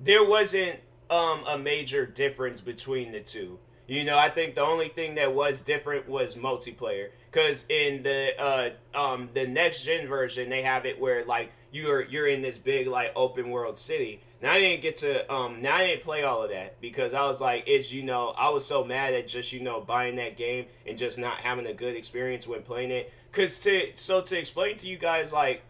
there 0.00 0.24
wasn't 0.24 0.78
um 1.12 1.44
a 1.46 1.58
major 1.58 2.06
difference 2.06 2.60
between 2.60 3.12
the 3.12 3.20
two 3.20 3.58
you 3.86 4.04
know 4.04 4.18
i 4.18 4.28
think 4.28 4.54
the 4.54 4.60
only 4.60 4.88
thing 4.88 5.14
that 5.14 5.32
was 5.32 5.60
different 5.60 6.08
was 6.08 6.34
multiplayer 6.34 7.08
because 7.30 7.66
in 7.68 8.02
the 8.02 8.30
uh 8.40 8.70
um 8.94 9.28
the 9.34 9.46
next 9.46 9.84
gen 9.84 10.06
version 10.06 10.48
they 10.48 10.62
have 10.62 10.86
it 10.86 10.98
where 11.00 11.24
like 11.24 11.52
you're 11.72 12.02
you're 12.02 12.26
in 12.26 12.40
this 12.42 12.58
big 12.58 12.86
like 12.86 13.12
open 13.16 13.50
world 13.50 13.76
city 13.76 14.20
now 14.42 14.50
I 14.52 14.58
didn't 14.58 14.82
get 14.82 14.96
to 14.96 15.32
um 15.32 15.62
now 15.62 15.76
I 15.76 15.86
didn't 15.86 16.02
play 16.02 16.24
all 16.24 16.42
of 16.42 16.50
that 16.50 16.80
because 16.80 17.14
I 17.14 17.24
was 17.26 17.40
like 17.40 17.64
it's 17.66 17.92
you 17.92 18.02
know 18.02 18.30
I 18.36 18.50
was 18.50 18.66
so 18.66 18.84
mad 18.84 19.14
at 19.14 19.28
just 19.28 19.52
you 19.52 19.60
know 19.60 19.80
buying 19.80 20.16
that 20.16 20.36
game 20.36 20.66
and 20.86 20.98
just 20.98 21.18
not 21.18 21.38
having 21.38 21.66
a 21.66 21.72
good 21.72 21.96
experience 21.96 22.46
when 22.46 22.62
playing 22.62 22.90
it. 22.90 23.12
Cause 23.30 23.60
to 23.60 23.92
so 23.94 24.20
to 24.20 24.38
explain 24.38 24.76
to 24.76 24.88
you 24.88 24.98
guys 24.98 25.32
like 25.32 25.62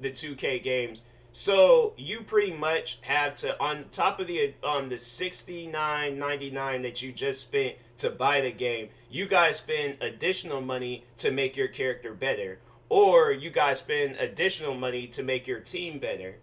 the 0.00 0.10
2K 0.10 0.62
games. 0.62 1.04
So 1.38 1.92
you 1.98 2.22
pretty 2.22 2.54
much 2.54 2.96
have 3.02 3.34
to 3.34 3.60
on 3.60 3.84
top 3.90 4.20
of 4.20 4.26
the 4.26 4.54
um 4.64 4.88
the 4.88 4.96
sixty 4.96 5.66
nine 5.66 6.18
ninety 6.18 6.50
nine 6.50 6.80
that 6.80 7.02
you 7.02 7.12
just 7.12 7.42
spent 7.42 7.76
to 7.98 8.08
buy 8.08 8.40
the 8.40 8.50
game, 8.50 8.88
you 9.10 9.26
guys 9.26 9.58
spend 9.58 9.98
additional 10.00 10.62
money 10.62 11.04
to 11.18 11.30
make 11.30 11.54
your 11.54 11.68
character 11.68 12.14
better, 12.14 12.60
or 12.88 13.32
you 13.32 13.50
guys 13.50 13.80
spend 13.80 14.16
additional 14.16 14.74
money 14.74 15.06
to 15.08 15.22
make 15.22 15.46
your 15.46 15.60
team 15.60 15.98
better. 15.98 16.36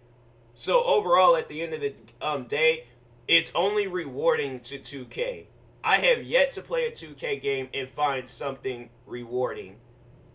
So 0.54 0.84
overall, 0.84 1.34
at 1.34 1.48
the 1.48 1.60
end 1.60 1.74
of 1.74 1.80
the 1.80 1.94
um, 2.22 2.44
day, 2.44 2.84
it's 3.26 3.50
only 3.56 3.88
rewarding 3.88 4.60
to 4.60 4.78
2K. 4.78 5.46
I 5.82 5.96
have 5.96 6.22
yet 6.22 6.52
to 6.52 6.62
play 6.62 6.86
a 6.86 6.92
2K 6.92 7.42
game 7.42 7.68
and 7.74 7.88
find 7.88 8.28
something 8.28 8.90
rewarding. 9.06 9.74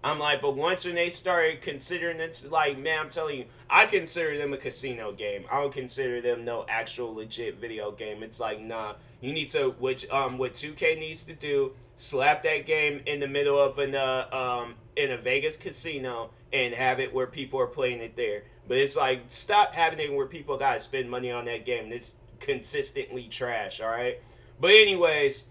I'm 0.01 0.17
like, 0.17 0.41
but 0.41 0.55
once 0.55 0.85
when 0.85 0.95
they 0.95 1.09
started 1.09 1.61
considering 1.61 2.21
it's 2.21 2.49
like, 2.49 2.77
man, 2.77 2.99
I'm 2.99 3.09
telling 3.09 3.39
you, 3.39 3.45
I 3.69 3.85
consider 3.85 4.37
them 4.37 4.53
a 4.53 4.57
casino 4.57 5.11
game. 5.11 5.43
I 5.51 5.59
don't 5.59 5.73
consider 5.73 6.21
them 6.21 6.45
no 6.45 6.65
actual 6.69 7.15
legit 7.15 7.59
video 7.59 7.91
game. 7.91 8.23
It's 8.23 8.39
like, 8.39 8.61
nah, 8.61 8.93
you 9.19 9.33
need 9.33 9.49
to, 9.49 9.71
which 9.71 10.09
um, 10.09 10.37
what 10.37 10.53
2K 10.53 10.97
needs 10.97 11.23
to 11.25 11.33
do, 11.33 11.73
slap 11.97 12.43
that 12.43 12.65
game 12.65 13.01
in 13.05 13.19
the 13.19 13.27
middle 13.27 13.61
of 13.61 13.77
an 13.77 13.93
uh, 13.93 14.27
um 14.31 14.75
in 14.95 15.11
a 15.11 15.17
Vegas 15.17 15.57
casino 15.57 16.29
and 16.53 16.73
have 16.73 16.99
it 16.99 17.13
where 17.13 17.27
people 17.27 17.59
are 17.59 17.67
playing 17.67 17.99
it 17.99 18.15
there. 18.15 18.43
But 18.69 18.77
it's 18.77 18.95
like, 18.95 19.23
stop 19.27 19.73
having 19.73 19.99
it 19.99 20.13
where 20.13 20.27
people 20.27 20.57
gotta 20.57 20.79
spend 20.79 21.09
money 21.09 21.29
on 21.31 21.45
that 21.45 21.65
game. 21.65 21.91
It's 21.91 22.15
consistently 22.39 23.27
trash. 23.27 23.81
All 23.81 23.89
right. 23.89 24.21
But 24.61 24.71
anyways, 24.71 25.45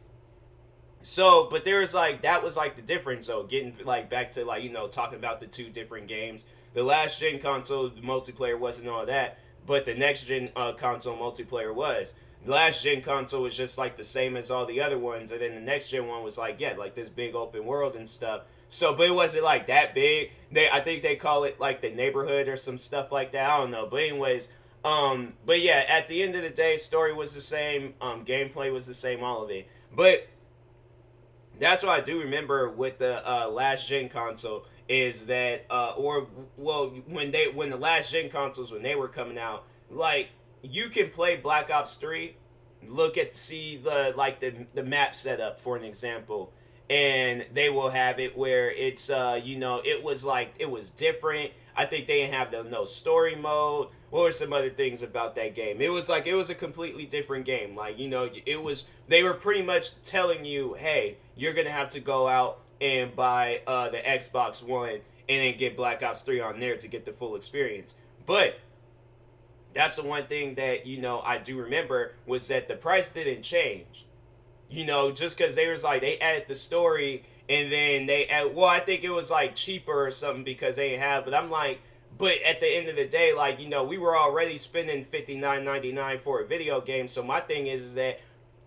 so, 1.09 1.49
but 1.51 1.65
there's 1.65 1.95
like 1.95 2.21
that 2.21 2.43
was 2.43 2.55
like 2.55 2.77
the 2.77 2.83
difference 2.83 3.29
though. 3.29 3.43
Getting 3.43 3.75
like 3.83 4.11
back 4.11 4.31
to 4.33 4.45
like 4.45 4.63
you 4.63 4.71
know 4.71 4.89
talking 4.89 5.19
about 5.19 5.41
the 5.41 5.47
two 5.47 5.71
different 5.71 6.07
games. 6.07 6.45
The 6.75 6.83
last 6.83 7.19
gen 7.19 7.39
console 7.39 7.89
multiplayer 7.89 8.59
wasn't 8.59 8.89
all 8.89 9.07
that, 9.07 9.39
but 9.65 9.87
the 9.87 9.95
next 9.95 10.25
gen 10.25 10.51
uh, 10.55 10.73
console 10.73 11.17
multiplayer 11.17 11.75
was. 11.75 12.15
The 12.45 12.51
last 12.51 12.83
gen 12.83 13.01
console 13.01 13.45
was 13.45 13.57
just 13.57 13.79
like 13.79 13.97
the 13.97 14.05
same 14.05 14.37
as 14.37 14.51
all 14.51 14.67
the 14.67 14.83
other 14.83 14.99
ones, 14.99 15.33
and 15.33 15.41
then 15.41 15.55
the 15.55 15.63
next 15.63 15.89
gen 15.89 16.07
one 16.07 16.23
was 16.23 16.37
like 16.37 16.61
yeah, 16.61 16.75
like 16.77 16.95
this 16.95 17.09
big 17.09 17.35
open 17.35 17.65
world 17.65 17.97
and 17.97 18.07
stuff. 18.07 18.43
So, 18.69 18.95
but 18.95 19.07
it 19.07 19.15
wasn't 19.15 19.45
like 19.45 19.69
that 19.69 19.95
big. 19.95 20.33
They, 20.53 20.69
I 20.69 20.81
think 20.81 21.01
they 21.01 21.17
call 21.17 21.45
it 21.45 21.59
like 21.59 21.81
the 21.81 21.91
neighborhood 21.91 22.49
or 22.49 22.57
some 22.57 22.77
stuff 22.77 23.11
like 23.11 23.33
that. 23.33 23.49
I 23.49 23.57
don't 23.57 23.71
know. 23.71 23.87
But 23.91 24.03
anyways, 24.03 24.49
um, 24.85 25.33
but 25.47 25.63
yeah, 25.63 25.87
at 25.89 26.07
the 26.07 26.23
end 26.23 26.35
of 26.35 26.43
the 26.43 26.51
day, 26.51 26.77
story 26.77 27.15
was 27.15 27.33
the 27.33 27.41
same, 27.41 27.95
um, 28.03 28.27
gameplay 28.27 28.71
was 28.71 28.87
the 28.87 28.93
same, 28.93 29.25
all 29.25 29.43
of 29.43 29.51
it. 29.51 29.67
But 29.97 30.29
that's 31.59 31.83
what 31.83 31.93
I 31.93 32.01
do 32.01 32.21
remember 32.21 32.71
with 32.71 32.99
the 32.99 33.29
uh, 33.29 33.49
last 33.49 33.89
gen 33.89 34.09
console 34.09 34.67
is 34.89 35.27
that 35.27 35.67
uh, 35.71 35.93
or 35.97 36.29
well 36.57 36.89
when 37.07 37.31
they 37.31 37.49
when 37.49 37.71
the 37.71 37.77
last 37.77 38.13
gen 38.13 38.31
consoles 38.31 38.73
when 38.73 38.83
they 38.83 38.95
were 38.95 39.09
coming 39.09 39.39
out 39.39 39.65
like 39.91 40.29
you 40.63 40.89
can 40.89 41.11
play 41.11 41.37
Black 41.37 41.71
Ops 41.71 41.97
3 41.97 42.35
look 42.87 43.19
at 43.19 43.35
see 43.35 43.77
the 43.77 44.15
like 44.17 44.41
the 44.41 44.67
the 44.75 44.83
map 44.83 45.15
setup 45.15 45.59
for 45.59 45.77
an 45.77 45.85
example 45.85 46.53
and 46.91 47.45
they 47.53 47.69
will 47.69 47.91
have 47.91 48.19
it 48.19 48.37
where 48.37 48.71
it's 48.71 49.11
uh 49.11 49.39
you 49.43 49.57
know 49.59 49.83
it 49.85 50.03
was 50.03 50.25
like 50.25 50.55
it 50.59 50.71
was 50.71 50.91
different. 50.91 51.51
I 51.77 51.85
think 51.85 52.07
they 52.07 52.21
didn't 52.21 52.35
have 52.35 52.51
the 52.51 52.65
no 52.65 52.85
story 52.85 53.37
mode 53.37 53.89
what 54.11 54.23
were 54.23 54.31
some 54.31 54.53
other 54.53 54.71
things 54.71 55.03
about 55.03 55.35
that 55.35 55.55
game? 55.55 55.81
It 55.81 55.91
was 55.91 56.09
like 56.09 56.27
it 56.27 56.35
was 56.35 56.51
a 56.51 56.55
completely 56.55 57.05
different 57.05 57.45
game. 57.45 57.77
Like 57.77 57.99
you 57.99 58.09
know, 58.09 58.31
it 58.47 58.63
was 58.63 58.87
they 59.07 59.23
were 59.23 59.35
pretty 59.35 59.63
much 59.63 60.01
telling 60.03 60.45
you, 60.45 60.75
hey, 60.75 61.19
you're 61.37 61.53
gonna 61.53 61.71
have 61.71 61.91
to 61.91 62.01
go 62.01 62.29
out 62.29 62.61
and 62.81 63.15
buy 63.15 63.61
uh, 63.67 63.91
the 63.91 63.99
Xbox 63.99 64.63
One 64.63 65.01
and 65.29 65.43
then 65.43 65.57
get 65.57 65.77
Black 65.77 66.03
Ops 66.03 66.23
Three 66.23 66.41
on 66.41 66.59
there 66.61 66.77
to 66.77 66.89
get 66.89 67.05
the 67.05 67.13
full 67.13 67.37
experience. 67.37 67.95
But 68.25 68.59
that's 69.75 69.97
the 69.97 70.05
one 70.05 70.27
thing 70.27 70.55
that 70.55 70.87
you 70.87 71.01
know 71.01 71.21
I 71.21 71.39
do 71.39 71.59
remember 71.59 72.15
was 72.27 72.49
that 72.49 72.69
the 72.69 72.75
price 72.75 73.11
didn't 73.11 73.43
change. 73.43 74.07
You 74.71 74.85
know, 74.85 75.11
just 75.13 75.37
because 75.37 75.55
they 75.55 75.69
was 75.69 75.85
like 75.85 76.01
they 76.01 76.19
added 76.19 76.45
the 76.47 76.55
story 76.55 77.25
and 77.49 77.73
then 77.73 78.05
they 78.05 78.27
add, 78.27 78.55
well, 78.55 78.67
I 78.69 78.81
think 78.81 79.03
it 79.03 79.11
was 79.11 79.31
like 79.31 79.55
cheaper 79.55 80.07
or 80.07 80.11
something 80.11 80.45
because 80.45 80.77
they 80.77 80.97
have. 80.97 81.25
But 81.25 81.35
I'm 81.35 81.51
like 81.51 81.81
but 82.19 82.43
at 82.45 82.61
the 82.61 82.67
end 82.67 82.89
of 82.89 82.97
the 82.97 83.07
day, 83.07 83.33
like, 83.33 83.61
you 83.61 83.69
know, 83.69 83.85
we 83.85 83.97
were 83.97 84.17
already 84.17 84.59
spending 84.59 85.05
fifty 85.05 85.37
nine 85.37 85.65
ninety 85.65 85.93
nine 85.93 86.19
for 86.19 86.41
a 86.41 86.47
video 86.47 86.81
game. 86.81 87.09
So 87.09 87.23
my 87.23 87.41
thing 87.41 87.69
is, 87.69 87.87
is 87.87 87.95
that 87.95 88.21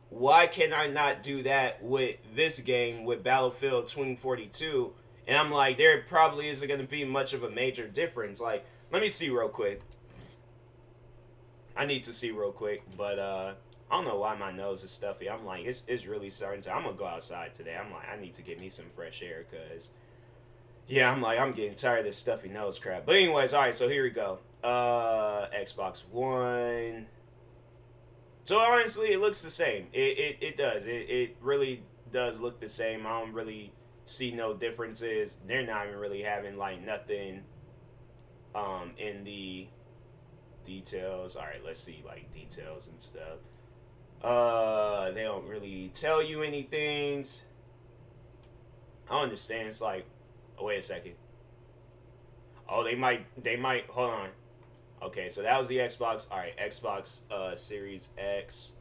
why 0.09 0.45
can 0.47 0.73
I 0.73 0.87
not 0.87 1.23
do 1.23 1.43
that 1.43 1.81
with 1.81 2.17
this 2.35 2.59
game 2.59 3.05
with 3.05 3.23
Battlefield 3.23 3.87
2042? 3.87 4.91
And 5.27 5.37
I'm 5.37 5.51
like, 5.51 5.77
there 5.77 6.01
probably 6.01 6.49
isn't 6.49 6.67
going 6.67 6.81
to 6.81 6.87
be 6.87 7.05
much 7.05 7.33
of 7.33 7.43
a 7.43 7.49
major 7.49 7.87
difference. 7.87 8.41
Like, 8.41 8.65
let 8.91 9.01
me 9.01 9.07
see 9.07 9.29
real 9.29 9.47
quick. 9.47 9.81
I 11.77 11.85
need 11.85 12.03
to 12.03 12.13
see 12.13 12.31
real 12.31 12.51
quick, 12.51 12.83
but 12.97 13.19
uh, 13.19 13.53
I 13.89 13.95
don't 13.95 14.03
know 14.03 14.17
why 14.19 14.35
my 14.35 14.51
nose 14.51 14.83
is 14.83 14.91
stuffy. 14.91 15.29
I'm 15.29 15.45
like, 15.45 15.63
it's, 15.63 15.83
it's 15.87 16.05
really 16.05 16.29
starting 16.29 16.61
to. 16.63 16.73
I'm 16.73 16.83
gonna 16.83 16.97
go 16.97 17.05
outside 17.05 17.53
today. 17.53 17.77
I'm 17.81 17.93
like, 17.93 18.09
I 18.11 18.19
need 18.19 18.33
to 18.33 18.41
get 18.41 18.59
me 18.59 18.67
some 18.67 18.89
fresh 18.89 19.23
air 19.23 19.45
because 19.49 19.91
yeah, 20.91 21.09
I'm 21.09 21.21
like, 21.21 21.39
I'm 21.39 21.53
getting 21.53 21.73
tired 21.73 21.99
of 21.99 22.05
this 22.05 22.17
stuffy 22.17 22.49
nose 22.49 22.77
crap. 22.77 23.05
But 23.05 23.15
anyways, 23.15 23.53
all 23.53 23.61
right, 23.61 23.73
so 23.73 23.87
here 23.87 24.03
we 24.03 24.09
go. 24.09 24.39
Uh, 24.61 25.47
Xbox 25.57 26.03
One. 26.11 27.05
So 28.43 28.59
honestly, 28.59 29.13
it 29.13 29.21
looks 29.21 29.41
the 29.41 29.49
same. 29.49 29.87
It, 29.93 30.19
it, 30.19 30.37
it 30.41 30.55
does. 30.57 30.87
It, 30.87 31.09
it 31.09 31.37
really 31.39 31.81
does 32.11 32.41
look 32.41 32.59
the 32.59 32.67
same. 32.67 33.07
I 33.07 33.21
don't 33.21 33.31
really 33.31 33.71
see 34.03 34.31
no 34.31 34.53
differences. 34.53 35.37
They're 35.47 35.65
not 35.65 35.87
even 35.87 35.97
really 35.97 36.23
having 36.23 36.57
like 36.57 36.85
nothing 36.85 37.43
um 38.53 38.91
in 38.97 39.23
the 39.23 39.67
details. 40.65 41.37
All 41.37 41.43
right, 41.43 41.63
let's 41.65 41.79
see 41.79 42.03
like 42.05 42.29
details 42.33 42.89
and 42.89 43.01
stuff. 43.01 43.39
Uh, 44.21 45.11
they 45.11 45.23
don't 45.23 45.47
really 45.47 45.89
tell 45.93 46.21
you 46.21 46.43
anything. 46.43 47.23
I 49.09 49.21
understand. 49.21 49.69
It's 49.69 49.81
like 49.81 50.05
Oh, 50.61 50.65
wait 50.65 50.79
a 50.79 50.81
second. 50.81 51.13
Oh, 52.69 52.83
they 52.83 52.95
might. 52.95 53.25
They 53.43 53.55
might. 53.55 53.87
Hold 53.89 54.11
on. 54.11 54.29
Okay, 55.01 55.27
so 55.29 55.41
that 55.41 55.57
was 55.57 55.67
the 55.67 55.77
Xbox. 55.77 56.29
All 56.31 56.37
right, 56.37 56.55
Xbox 56.57 57.21
uh, 57.31 57.55
Series 57.55 58.09
X. 58.17 58.75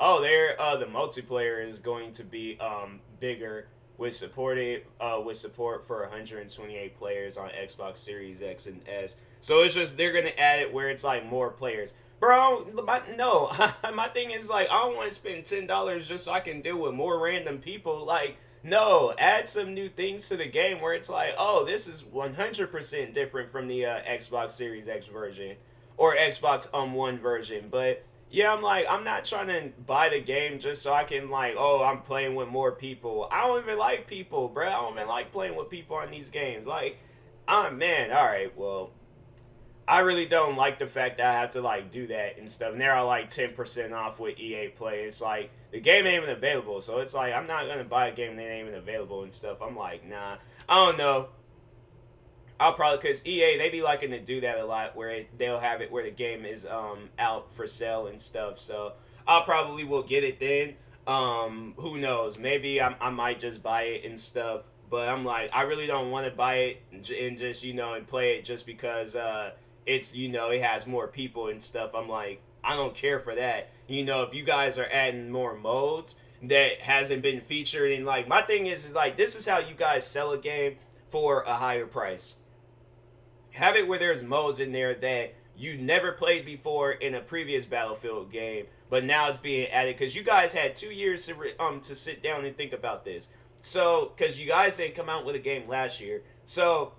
Oh, 0.00 0.20
there. 0.20 0.60
Uh, 0.60 0.76
the 0.76 0.86
multiplayer 0.86 1.66
is 1.66 1.78
going 1.78 2.10
to 2.12 2.24
be 2.24 2.58
um 2.58 3.00
bigger 3.20 3.68
with 3.96 4.14
supported 4.14 4.82
uh 5.00 5.20
with 5.24 5.36
support 5.36 5.86
for 5.86 6.00
128 6.00 6.98
players 6.98 7.38
on 7.38 7.48
Xbox 7.50 7.98
Series 7.98 8.42
X 8.42 8.66
and 8.66 8.82
S. 8.88 9.16
So 9.38 9.62
it's 9.62 9.74
just 9.74 9.96
they're 9.96 10.12
gonna 10.12 10.34
add 10.36 10.58
it 10.60 10.72
where 10.72 10.90
it's 10.90 11.04
like 11.04 11.24
more 11.24 11.50
players. 11.50 11.94
Bro, 12.18 12.68
my, 12.84 13.02
no, 13.16 13.52
my 13.94 14.08
thing 14.08 14.32
is 14.32 14.50
like 14.50 14.68
I 14.68 14.82
don't 14.82 14.96
want 14.96 15.08
to 15.08 15.14
spend 15.14 15.44
ten 15.44 15.68
dollars 15.68 16.08
just 16.08 16.24
so 16.24 16.32
I 16.32 16.40
can 16.40 16.60
deal 16.60 16.78
with 16.78 16.94
more 16.94 17.20
random 17.20 17.58
people. 17.58 18.04
Like 18.04 18.36
no, 18.64 19.12
add 19.18 19.46
some 19.46 19.74
new 19.74 19.90
things 19.90 20.26
to 20.30 20.38
the 20.38 20.46
game 20.46 20.80
where 20.80 20.94
it's 20.94 21.10
like, 21.10 21.34
oh, 21.38 21.66
this 21.66 21.86
is 21.86 22.02
100% 22.02 23.12
different 23.12 23.50
from 23.50 23.68
the 23.68 23.84
uh, 23.84 24.00
Xbox 24.08 24.52
Series 24.52 24.88
X 24.88 25.06
version 25.06 25.56
or 25.98 26.16
Xbox 26.16 26.72
um 26.72 26.94
One 26.94 27.18
version. 27.18 27.66
But 27.70 28.02
yeah, 28.30 28.52
I'm 28.52 28.62
like, 28.62 28.86
I'm 28.88 29.04
not 29.04 29.26
trying 29.26 29.48
to 29.48 29.70
buy 29.86 30.08
the 30.08 30.20
game 30.20 30.58
just 30.58 30.82
so 30.82 30.94
I 30.94 31.04
can 31.04 31.28
like, 31.28 31.54
oh, 31.58 31.84
I'm 31.84 32.00
playing 32.00 32.34
with 32.34 32.48
more 32.48 32.72
people. 32.72 33.28
I 33.30 33.46
don't 33.46 33.62
even 33.62 33.78
like 33.78 34.06
people, 34.06 34.48
bro. 34.48 34.66
I 34.66 34.72
don't 34.72 34.94
even 34.94 35.08
like 35.08 35.30
playing 35.30 35.56
with 35.56 35.68
people 35.68 35.96
on 35.96 36.10
these 36.10 36.30
games. 36.30 36.66
Like, 36.66 36.98
oh 37.46 37.70
man, 37.70 38.12
all 38.12 38.24
right, 38.24 38.56
well, 38.56 38.90
I 39.86 39.98
really 40.00 40.24
don't 40.24 40.56
like 40.56 40.78
the 40.78 40.86
fact 40.86 41.18
that 41.18 41.26
I 41.26 41.40
have 41.40 41.50
to 41.50 41.60
like 41.60 41.90
do 41.90 42.06
that 42.06 42.38
and 42.38 42.50
stuff. 42.50 42.72
And 42.72 42.80
they're 42.80 42.94
all 42.94 43.06
like 43.06 43.28
ten 43.28 43.52
percent 43.52 43.92
off 43.92 44.18
with 44.18 44.38
EA 44.38 44.68
Play. 44.68 45.02
It's 45.02 45.20
like 45.20 45.50
the 45.74 45.80
game 45.80 46.06
ain't 46.06 46.22
even 46.22 46.30
available, 46.30 46.80
so 46.80 47.00
it's 47.00 47.14
like 47.14 47.34
I'm 47.34 47.48
not 47.48 47.66
gonna 47.66 47.82
buy 47.82 48.06
a 48.06 48.14
game 48.14 48.36
that 48.36 48.42
ain't 48.48 48.68
even 48.68 48.78
available 48.78 49.24
and 49.24 49.32
stuff. 49.32 49.58
I'm 49.60 49.76
like, 49.76 50.08
nah, 50.08 50.36
I 50.68 50.86
don't 50.86 50.96
know. 50.96 51.30
I'll 52.60 52.74
probably 52.74 52.98
because 52.98 53.26
EA 53.26 53.58
they 53.58 53.70
be 53.70 53.82
liking 53.82 54.10
to 54.10 54.20
do 54.20 54.40
that 54.42 54.58
a 54.58 54.64
lot, 54.64 54.94
where 54.94 55.10
it, 55.10 55.36
they'll 55.36 55.58
have 55.58 55.80
it 55.80 55.90
where 55.90 56.04
the 56.04 56.12
game 56.12 56.44
is 56.44 56.64
um 56.64 57.10
out 57.18 57.50
for 57.50 57.66
sale 57.66 58.06
and 58.06 58.20
stuff. 58.20 58.60
So 58.60 58.92
I'll 59.26 59.42
probably 59.42 59.82
will 59.82 60.04
get 60.04 60.22
it 60.22 60.38
then. 60.38 60.74
Um, 61.08 61.74
who 61.76 61.98
knows? 61.98 62.38
Maybe 62.38 62.80
I, 62.80 62.94
I 63.00 63.10
might 63.10 63.40
just 63.40 63.60
buy 63.60 63.82
it 63.82 64.04
and 64.04 64.18
stuff. 64.18 64.62
But 64.88 65.08
I'm 65.08 65.24
like, 65.24 65.50
I 65.52 65.62
really 65.62 65.88
don't 65.88 66.12
want 66.12 66.26
to 66.26 66.32
buy 66.32 66.54
it 66.56 66.82
and 66.92 67.36
just 67.36 67.64
you 67.64 67.74
know 67.74 67.94
and 67.94 68.06
play 68.06 68.36
it 68.36 68.44
just 68.44 68.64
because. 68.64 69.16
uh 69.16 69.50
it's 69.86 70.14
you 70.14 70.28
know 70.28 70.48
it 70.50 70.62
has 70.62 70.86
more 70.86 71.06
people 71.06 71.48
and 71.48 71.60
stuff 71.60 71.90
i'm 71.94 72.08
like 72.08 72.40
i 72.64 72.76
don't 72.76 72.94
care 72.94 73.20
for 73.20 73.34
that. 73.34 73.70
You 73.86 74.04
know 74.04 74.22
if 74.22 74.34
you 74.34 74.42
guys 74.42 74.78
are 74.78 74.88
adding 74.90 75.30
more 75.30 75.56
modes 75.56 76.16
that 76.42 76.82
hasn't 76.82 77.22
been 77.22 77.40
featured 77.40 77.92
and 77.92 78.04
like 78.04 78.28
my 78.28 78.42
thing 78.42 78.66
is, 78.66 78.84
is 78.84 78.94
like 78.94 79.16
this 79.16 79.36
is 79.36 79.46
how 79.46 79.58
you 79.58 79.74
guys 79.74 80.06
sell 80.06 80.32
a 80.32 80.38
game 80.38 80.76
for 81.08 81.42
a 81.42 81.54
higher 81.54 81.86
price. 81.86 82.38
Have 83.52 83.76
it 83.76 83.86
where 83.86 83.98
there's 83.98 84.22
modes 84.22 84.60
in 84.60 84.72
there 84.72 84.94
that 84.94 85.34
you 85.56 85.76
never 85.76 86.12
played 86.12 86.44
before 86.44 86.92
in 86.92 87.14
a 87.14 87.20
previous 87.20 87.64
battlefield 87.64 88.32
game 88.32 88.66
but 88.94 89.04
now 89.04 89.28
it's 89.28 89.38
being 89.38 89.66
added 89.68 89.96
because 89.96 90.14
you 90.14 90.22
guys 90.22 90.52
had 90.52 90.72
two 90.72 90.92
years 90.92 91.26
to 91.26 91.34
um 91.58 91.80
to 91.80 91.96
sit 91.96 92.22
down 92.22 92.44
and 92.44 92.56
think 92.56 92.72
about 92.72 93.04
this. 93.04 93.28
So 93.58 94.12
because 94.16 94.38
you 94.38 94.46
guys 94.46 94.76
didn't 94.76 94.94
come 94.94 95.08
out 95.08 95.24
with 95.24 95.34
a 95.34 95.40
game 95.40 95.68
last 95.68 96.00
year. 96.00 96.22
So 96.44 96.92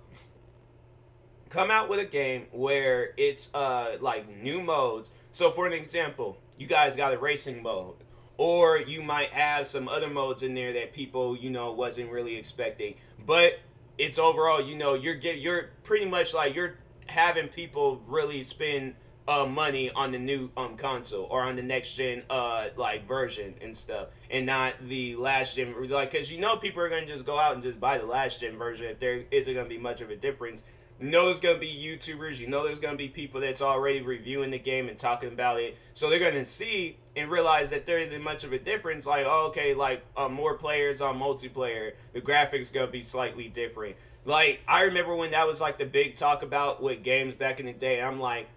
come 1.48 1.70
out 1.70 1.88
with 1.88 2.00
a 2.00 2.04
game 2.04 2.46
where 2.52 3.12
it's 3.16 3.54
uh 3.54 3.96
like 4.00 4.28
new 4.42 4.60
modes. 4.62 5.10
So 5.32 5.50
for 5.50 5.66
an 5.66 5.72
example, 5.72 6.38
you 6.56 6.66
guys 6.66 6.96
got 6.96 7.12
a 7.12 7.18
racing 7.18 7.62
mode 7.62 7.96
or 8.38 8.78
you 8.78 9.02
might 9.02 9.30
have 9.30 9.66
some 9.66 9.88
other 9.88 10.08
modes 10.08 10.42
in 10.42 10.54
there 10.54 10.72
that 10.72 10.92
people 10.92 11.36
you 11.36 11.50
know 11.50 11.72
wasn't 11.72 12.10
really 12.10 12.36
expecting 12.36 12.94
but 13.24 13.60
it's 13.98 14.18
overall 14.18 14.60
you 14.60 14.76
know 14.76 14.94
you're 14.94 15.14
get 15.14 15.38
you're 15.38 15.70
pretty 15.82 16.04
much 16.04 16.34
like 16.34 16.54
you're 16.54 16.74
having 17.06 17.48
people 17.48 18.00
really 18.06 18.42
spend 18.42 18.94
uh, 19.28 19.44
money 19.44 19.90
on 19.90 20.12
the 20.12 20.18
new 20.18 20.48
um 20.56 20.76
console 20.76 21.24
or 21.24 21.42
on 21.42 21.56
the 21.56 21.62
next 21.62 21.94
gen 21.94 22.22
uh 22.30 22.68
like 22.76 23.06
version 23.08 23.54
and 23.60 23.76
stuff 23.76 24.08
and 24.30 24.46
not 24.46 24.74
the 24.86 25.16
last 25.16 25.56
gen 25.56 25.74
like 25.90 26.12
because 26.12 26.30
you 26.30 26.38
know 26.38 26.56
people 26.56 26.80
are 26.80 26.88
gonna 26.88 27.06
just 27.06 27.26
go 27.26 27.38
out 27.38 27.54
and 27.54 27.62
just 27.62 27.80
buy 27.80 27.98
the 27.98 28.06
last 28.06 28.40
gen 28.40 28.56
version 28.56 28.86
if 28.86 28.98
there 28.98 29.24
isn't 29.30 29.54
gonna 29.54 29.68
be 29.68 29.78
much 29.78 30.00
of 30.00 30.10
a 30.10 30.16
difference 30.16 30.62
you 31.00 31.10
know 31.10 31.26
there's 31.26 31.40
gonna 31.40 31.58
be 31.58 31.68
YouTubers, 31.68 32.38
you 32.38 32.46
know 32.46 32.64
there's 32.64 32.80
gonna 32.80 32.96
be 32.96 33.08
people 33.08 33.40
that's 33.40 33.60
already 33.60 34.00
reviewing 34.00 34.50
the 34.50 34.58
game 34.58 34.88
and 34.88 34.96
talking 34.96 35.30
about 35.30 35.60
it. 35.60 35.76
So 35.92 36.08
they're 36.08 36.18
gonna 36.18 36.44
see 36.44 36.96
and 37.14 37.30
realize 37.30 37.70
that 37.70 37.84
there 37.84 37.98
isn't 37.98 38.22
much 38.22 38.44
of 38.44 38.52
a 38.52 38.58
difference. 38.58 39.04
Like, 39.04 39.26
oh, 39.26 39.48
okay, 39.48 39.74
like 39.74 40.02
uh, 40.16 40.28
more 40.28 40.54
players 40.54 41.02
on 41.02 41.18
multiplayer, 41.18 41.92
the 42.14 42.20
graphics 42.20 42.72
gonna 42.72 42.86
be 42.86 43.02
slightly 43.02 43.48
different. 43.48 43.96
Like 44.24 44.60
I 44.66 44.82
remember 44.82 45.14
when 45.14 45.32
that 45.32 45.46
was 45.46 45.60
like 45.60 45.76
the 45.76 45.84
big 45.84 46.14
talk 46.14 46.42
about 46.42 46.82
with 46.82 47.02
games 47.02 47.34
back 47.34 47.60
in 47.60 47.66
the 47.66 47.72
day. 47.74 48.00
I'm 48.00 48.18
like, 48.18 48.48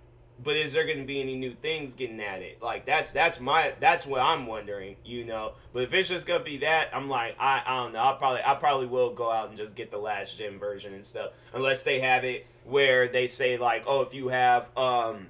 but 0.42 0.56
is 0.56 0.74
there 0.74 0.86
going 0.86 1.00
to 1.00 1.06
be 1.06 1.20
any 1.20 1.36
new 1.36 1.54
things 1.54 1.94
getting 1.94 2.22
at 2.22 2.42
it? 2.42 2.62
Like 2.62 2.86
that's 2.86 3.12
that's 3.12 3.40
my 3.40 3.74
that's 3.80 4.06
what 4.06 4.22
I'm 4.22 4.48
wondering, 4.48 4.96
you 5.04 5.26
know. 5.26 5.54
But 5.74 5.84
if 5.84 5.94
it's 5.94 6.10
just 6.10 6.26
gonna 6.26 6.44
be 6.44 6.58
that, 6.60 6.90
I'm 6.94 7.10
like 7.10 7.36
I, 7.40 7.62
I 7.66 7.84
don't 7.84 7.94
know. 7.94 8.00
I 8.00 8.16
probably 8.18 8.42
I 8.46 8.56
probably 8.56 8.88
will 8.88 9.14
go 9.14 9.32
out 9.32 9.50
and 9.50 9.58
just 9.58 9.76
get 9.76 9.92
the 9.92 9.98
last 9.98 10.38
gen 10.38 10.58
version 10.58 10.94
and 10.94 11.06
stuff, 11.06 11.32
unless 11.54 11.84
they 11.84 12.00
have 12.00 12.24
it 12.24 12.48
where 12.64 13.08
they 13.08 13.28
say 13.28 13.58
like, 13.58 13.84
oh, 13.88 14.02
if 14.02 14.14
you 14.14 14.30
have 14.30 14.70
um, 14.78 15.28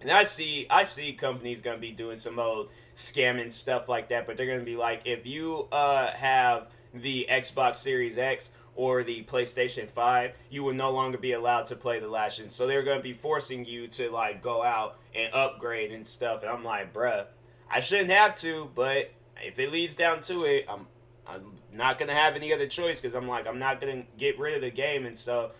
and 0.00 0.10
I 0.10 0.24
see 0.24 0.66
I 0.68 0.82
see 0.82 1.12
companies 1.14 1.60
gonna 1.60 1.78
be 1.78 1.92
doing 1.92 2.18
some 2.18 2.38
old 2.38 2.70
scamming 2.94 3.52
stuff 3.52 3.88
like 3.88 4.10
that, 4.10 4.26
but 4.26 4.36
they're 4.36 4.46
gonna 4.46 4.64
be 4.64 4.76
like, 4.76 5.02
if 5.06 5.26
you 5.26 5.66
uh 5.72 6.12
have 6.12 6.68
the 6.92 7.26
Xbox 7.30 7.76
Series 7.76 8.18
X 8.18 8.50
or 8.76 9.02
the 9.02 9.22
PlayStation 9.24 9.88
5, 9.88 10.32
you 10.50 10.62
will 10.62 10.74
no 10.74 10.90
longer 10.90 11.18
be 11.18 11.32
allowed 11.32 11.66
to 11.66 11.76
play 11.76 12.00
the 12.00 12.08
last 12.08 12.38
gen. 12.38 12.50
So 12.50 12.66
they're 12.66 12.82
going 12.82 12.98
to 12.98 13.02
be 13.02 13.12
forcing 13.12 13.64
you 13.64 13.88
to 13.88 14.10
like 14.10 14.42
go 14.42 14.62
out 14.62 14.98
and 15.14 15.32
upgrade 15.34 15.92
and 15.92 16.06
stuff. 16.06 16.42
And 16.42 16.50
I'm 16.50 16.64
like, 16.64 16.92
bruh, 16.92 17.26
I 17.70 17.80
shouldn't 17.80 18.10
have 18.10 18.34
to, 18.36 18.70
but 18.74 19.10
if 19.42 19.58
it 19.58 19.72
leads 19.72 19.94
down 19.94 20.20
to 20.22 20.44
it, 20.44 20.66
I'm 20.68 20.86
I'm 21.26 21.52
not 21.72 21.98
gonna 21.98 22.14
have 22.14 22.34
any 22.34 22.52
other 22.52 22.66
choice 22.66 23.00
because 23.00 23.14
I'm 23.14 23.28
like 23.28 23.46
I'm 23.46 23.58
not 23.58 23.80
gonna 23.80 24.02
get 24.18 24.38
rid 24.38 24.54
of 24.54 24.62
the 24.62 24.70
game 24.70 25.06
and 25.06 25.16
so 25.16 25.52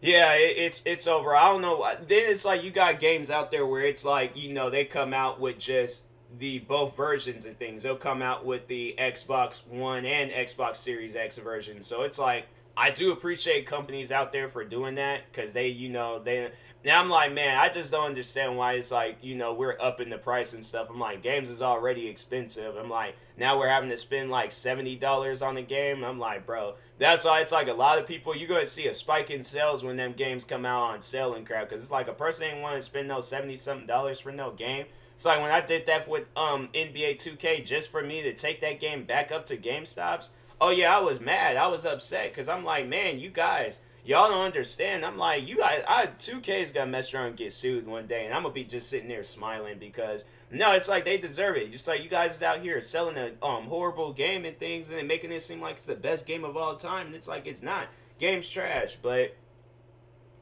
yeah 0.00 0.34
it, 0.34 0.56
it's 0.56 0.82
it's 0.84 1.06
over 1.06 1.34
I 1.36 1.52
don't 1.52 1.62
know 1.62 1.86
then 2.06 2.30
it's 2.30 2.44
like 2.44 2.64
you 2.64 2.70
got 2.70 2.98
games 2.98 3.30
out 3.30 3.50
there 3.50 3.66
where 3.66 3.82
it's 3.82 4.04
like 4.04 4.36
you 4.36 4.52
know 4.52 4.70
they 4.70 4.84
come 4.84 5.14
out 5.14 5.40
with 5.40 5.58
just 5.58 6.04
the 6.38 6.60
both 6.60 6.96
versions 6.96 7.44
and 7.44 7.58
things. 7.58 7.82
They'll 7.82 7.96
come 7.96 8.22
out 8.22 8.44
with 8.44 8.66
the 8.66 8.94
Xbox 8.98 9.66
One 9.66 10.04
and 10.04 10.30
Xbox 10.30 10.76
Series 10.76 11.16
X 11.16 11.38
version. 11.38 11.82
So 11.82 12.02
it's 12.02 12.18
like 12.18 12.46
I 12.76 12.90
do 12.90 13.12
appreciate 13.12 13.66
companies 13.66 14.10
out 14.10 14.32
there 14.32 14.48
for 14.48 14.64
doing 14.64 14.96
that 14.96 15.22
because 15.30 15.52
they, 15.52 15.68
you 15.68 15.88
know, 15.88 16.18
they. 16.18 16.50
Now 16.84 17.00
I'm 17.00 17.08
like, 17.08 17.32
man, 17.32 17.56
I 17.56 17.70
just 17.70 17.92
don't 17.92 18.04
understand 18.04 18.58
why 18.58 18.74
it's 18.74 18.90
like, 18.90 19.16
you 19.22 19.36
know, 19.36 19.54
we're 19.54 19.76
upping 19.80 20.10
the 20.10 20.18
price 20.18 20.52
and 20.52 20.62
stuff. 20.62 20.88
I'm 20.90 20.98
like, 20.98 21.22
games 21.22 21.48
is 21.48 21.62
already 21.62 22.08
expensive. 22.08 22.76
I'm 22.76 22.90
like, 22.90 23.16
now 23.38 23.58
we're 23.58 23.68
having 23.68 23.88
to 23.88 23.96
spend 23.96 24.30
like 24.30 24.52
seventy 24.52 24.96
dollars 24.96 25.40
on 25.40 25.56
a 25.56 25.62
game. 25.62 26.04
I'm 26.04 26.18
like, 26.18 26.44
bro, 26.44 26.74
that's 26.98 27.24
why 27.24 27.40
it's 27.40 27.52
like 27.52 27.68
a 27.68 27.72
lot 27.72 27.98
of 27.98 28.06
people. 28.06 28.36
You're 28.36 28.48
gonna 28.48 28.66
see 28.66 28.88
a 28.88 28.94
spike 28.94 29.30
in 29.30 29.44
sales 29.44 29.84
when 29.84 29.96
them 29.96 30.12
games 30.12 30.44
come 30.44 30.66
out 30.66 30.90
on 30.90 31.00
sale 31.00 31.34
and 31.34 31.46
crap 31.46 31.68
because 31.68 31.82
it's 31.82 31.92
like 31.92 32.08
a 32.08 32.12
person 32.12 32.48
ain't 32.48 32.60
want 32.60 32.76
to 32.76 32.82
spend 32.82 33.06
no 33.06 33.20
seventy 33.20 33.56
something 33.56 33.86
dollars 33.86 34.18
for 34.18 34.32
no 34.32 34.50
game. 34.50 34.86
So 35.16 35.28
like 35.28 35.40
when 35.40 35.50
I 35.50 35.60
did 35.60 35.86
that 35.86 36.08
with 36.08 36.24
um 36.36 36.68
NBA 36.74 37.16
2K 37.16 37.64
just 37.64 37.90
for 37.90 38.02
me 38.02 38.22
to 38.22 38.32
take 38.32 38.60
that 38.60 38.80
game 38.80 39.04
back 39.04 39.32
up 39.32 39.46
to 39.46 39.56
GameStops, 39.56 40.28
oh 40.60 40.70
yeah, 40.70 40.96
I 40.96 41.00
was 41.00 41.20
mad. 41.20 41.56
I 41.56 41.66
was 41.68 41.86
upset 41.86 42.30
because 42.32 42.48
I'm 42.48 42.64
like, 42.64 42.88
man, 42.88 43.18
you 43.18 43.30
guys, 43.30 43.80
y'all 44.04 44.28
don't 44.28 44.44
understand. 44.44 45.04
I'm 45.04 45.16
like, 45.16 45.46
you 45.46 45.56
guys, 45.56 45.84
I 45.86 46.06
2K 46.06 46.62
is 46.62 46.72
gonna 46.72 46.90
mess 46.90 47.14
around 47.14 47.26
and 47.28 47.36
get 47.36 47.52
sued 47.52 47.86
one 47.86 48.06
day, 48.06 48.24
and 48.24 48.34
I'm 48.34 48.42
gonna 48.42 48.54
be 48.54 48.64
just 48.64 48.90
sitting 48.90 49.08
there 49.08 49.24
smiling 49.24 49.78
because 49.78 50.24
no, 50.50 50.72
it's 50.72 50.88
like 50.88 51.04
they 51.04 51.18
deserve 51.18 51.56
it. 51.56 51.72
Just 51.72 51.88
like 51.88 52.02
you 52.02 52.08
guys 52.08 52.36
is 52.36 52.42
out 52.42 52.60
here 52.60 52.80
selling 52.80 53.16
a 53.16 53.32
um 53.44 53.64
horrible 53.64 54.12
game 54.12 54.44
and 54.44 54.58
things, 54.58 54.88
and 54.88 54.98
then 54.98 55.06
making 55.06 55.32
it 55.32 55.42
seem 55.42 55.60
like 55.60 55.76
it's 55.76 55.86
the 55.86 55.94
best 55.94 56.26
game 56.26 56.44
of 56.44 56.56
all 56.56 56.74
time, 56.76 57.06
and 57.06 57.14
it's 57.14 57.28
like 57.28 57.46
it's 57.46 57.62
not. 57.62 57.86
Game's 58.18 58.48
trash, 58.48 58.96
but 59.02 59.36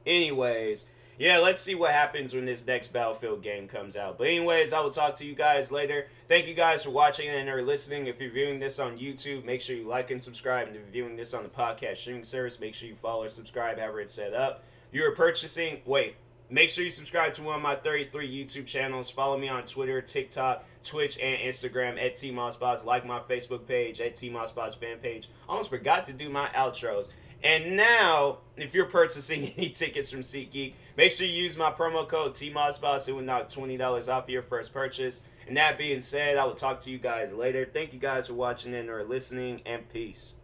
anyways 0.04 0.85
yeah, 1.22 1.38
let's 1.38 1.61
see 1.61 1.76
what 1.76 1.92
happens 1.92 2.35
when 2.35 2.46
this 2.46 2.66
next 2.66 2.92
Battlefield 2.92 3.44
game 3.44 3.68
comes 3.68 3.96
out. 3.96 4.18
But 4.18 4.26
anyways, 4.26 4.72
I 4.72 4.80
will 4.80 4.90
talk 4.90 5.14
to 5.14 5.24
you 5.24 5.37
guys 5.37 5.70
later. 5.70 6.08
Thank 6.26 6.48
you 6.48 6.54
guys 6.54 6.82
for 6.82 6.90
watching 6.90 7.28
and 7.28 7.48
or 7.48 7.62
listening. 7.62 8.08
If 8.08 8.20
you're 8.20 8.32
viewing 8.32 8.58
this 8.58 8.80
on 8.80 8.98
YouTube, 8.98 9.44
make 9.44 9.61
sure 9.61 9.76
you 9.76 9.87
like 9.87 10.11
and 10.11 10.20
subscribe. 10.20 10.66
And 10.66 10.74
if 10.74 10.82
you're 10.82 10.90
viewing 10.90 11.14
this 11.14 11.32
on 11.32 11.44
the 11.44 11.48
podcast 11.48 11.98
streaming 11.98 12.24
service, 12.24 12.58
make 12.58 12.74
sure 12.74 12.88
you 12.88 12.96
follow 12.96 13.22
or 13.22 13.28
subscribe, 13.28 13.78
however 13.78 14.00
it's 14.00 14.12
set 14.12 14.35
up. 14.35 14.64
You're 14.90 15.14
purchasing, 15.14 15.80
wait, 15.87 16.16
make 16.50 16.68
sure 16.68 16.82
you 16.82 16.90
subscribe 16.90 17.35
to 17.35 17.44
one 17.44 17.54
of 17.54 17.62
my 17.62 17.76
33 17.76 18.28
YouTube 18.28 18.66
channels. 18.66 19.08
Follow 19.08 19.38
me 19.38 19.48
on 19.48 19.62
Twitter, 19.62 20.00
TikTok, 20.00 20.64
Twitch, 20.82 21.20
and 21.20 21.40
Instagram 21.40 22.04
at 22.04 22.16
TMossBoss. 22.16 22.85
Like 22.85 23.06
my 23.06 23.20
Facebook 23.20 23.64
page 23.68 24.00
at 24.00 24.16
TMossBoss 24.16 24.74
fan 24.74 24.98
page. 24.98 25.28
Almost 25.48 25.70
forgot 25.70 26.04
to 26.06 26.12
do 26.12 26.28
my 26.28 26.48
outros. 26.48 27.11
And 27.42 27.76
now, 27.76 28.38
if 28.57 28.74
you're 28.74 28.87
purchasing 28.87 29.44
any 29.57 29.70
tickets 29.70 30.11
from 30.11 30.20
SeatGeek, 30.20 30.74
make 30.96 31.12
sure 31.12 31.26
you 31.26 31.42
use 31.42 31.57
my 31.57 31.70
promo 31.70 32.07
code 32.07 32.33
TMOSBOSS. 32.33 33.09
It 33.09 33.12
will 33.12 33.22
knock 33.22 33.48
$20 33.48 34.12
off 34.12 34.28
your 34.28 34.42
first 34.42 34.72
purchase. 34.72 35.22
And 35.48 35.57
that 35.57 35.76
being 35.76 36.00
said, 36.00 36.37
I 36.37 36.44
will 36.44 36.55
talk 36.55 36.81
to 36.81 36.90
you 36.90 36.98
guys 36.98 37.33
later. 37.33 37.68
Thank 37.72 37.92
you 37.92 37.98
guys 37.98 38.28
for 38.28 38.35
watching 38.35 38.74
and 38.74 38.88
or 38.88 39.05
listening, 39.05 39.61
and 39.66 39.88
peace. 39.88 40.35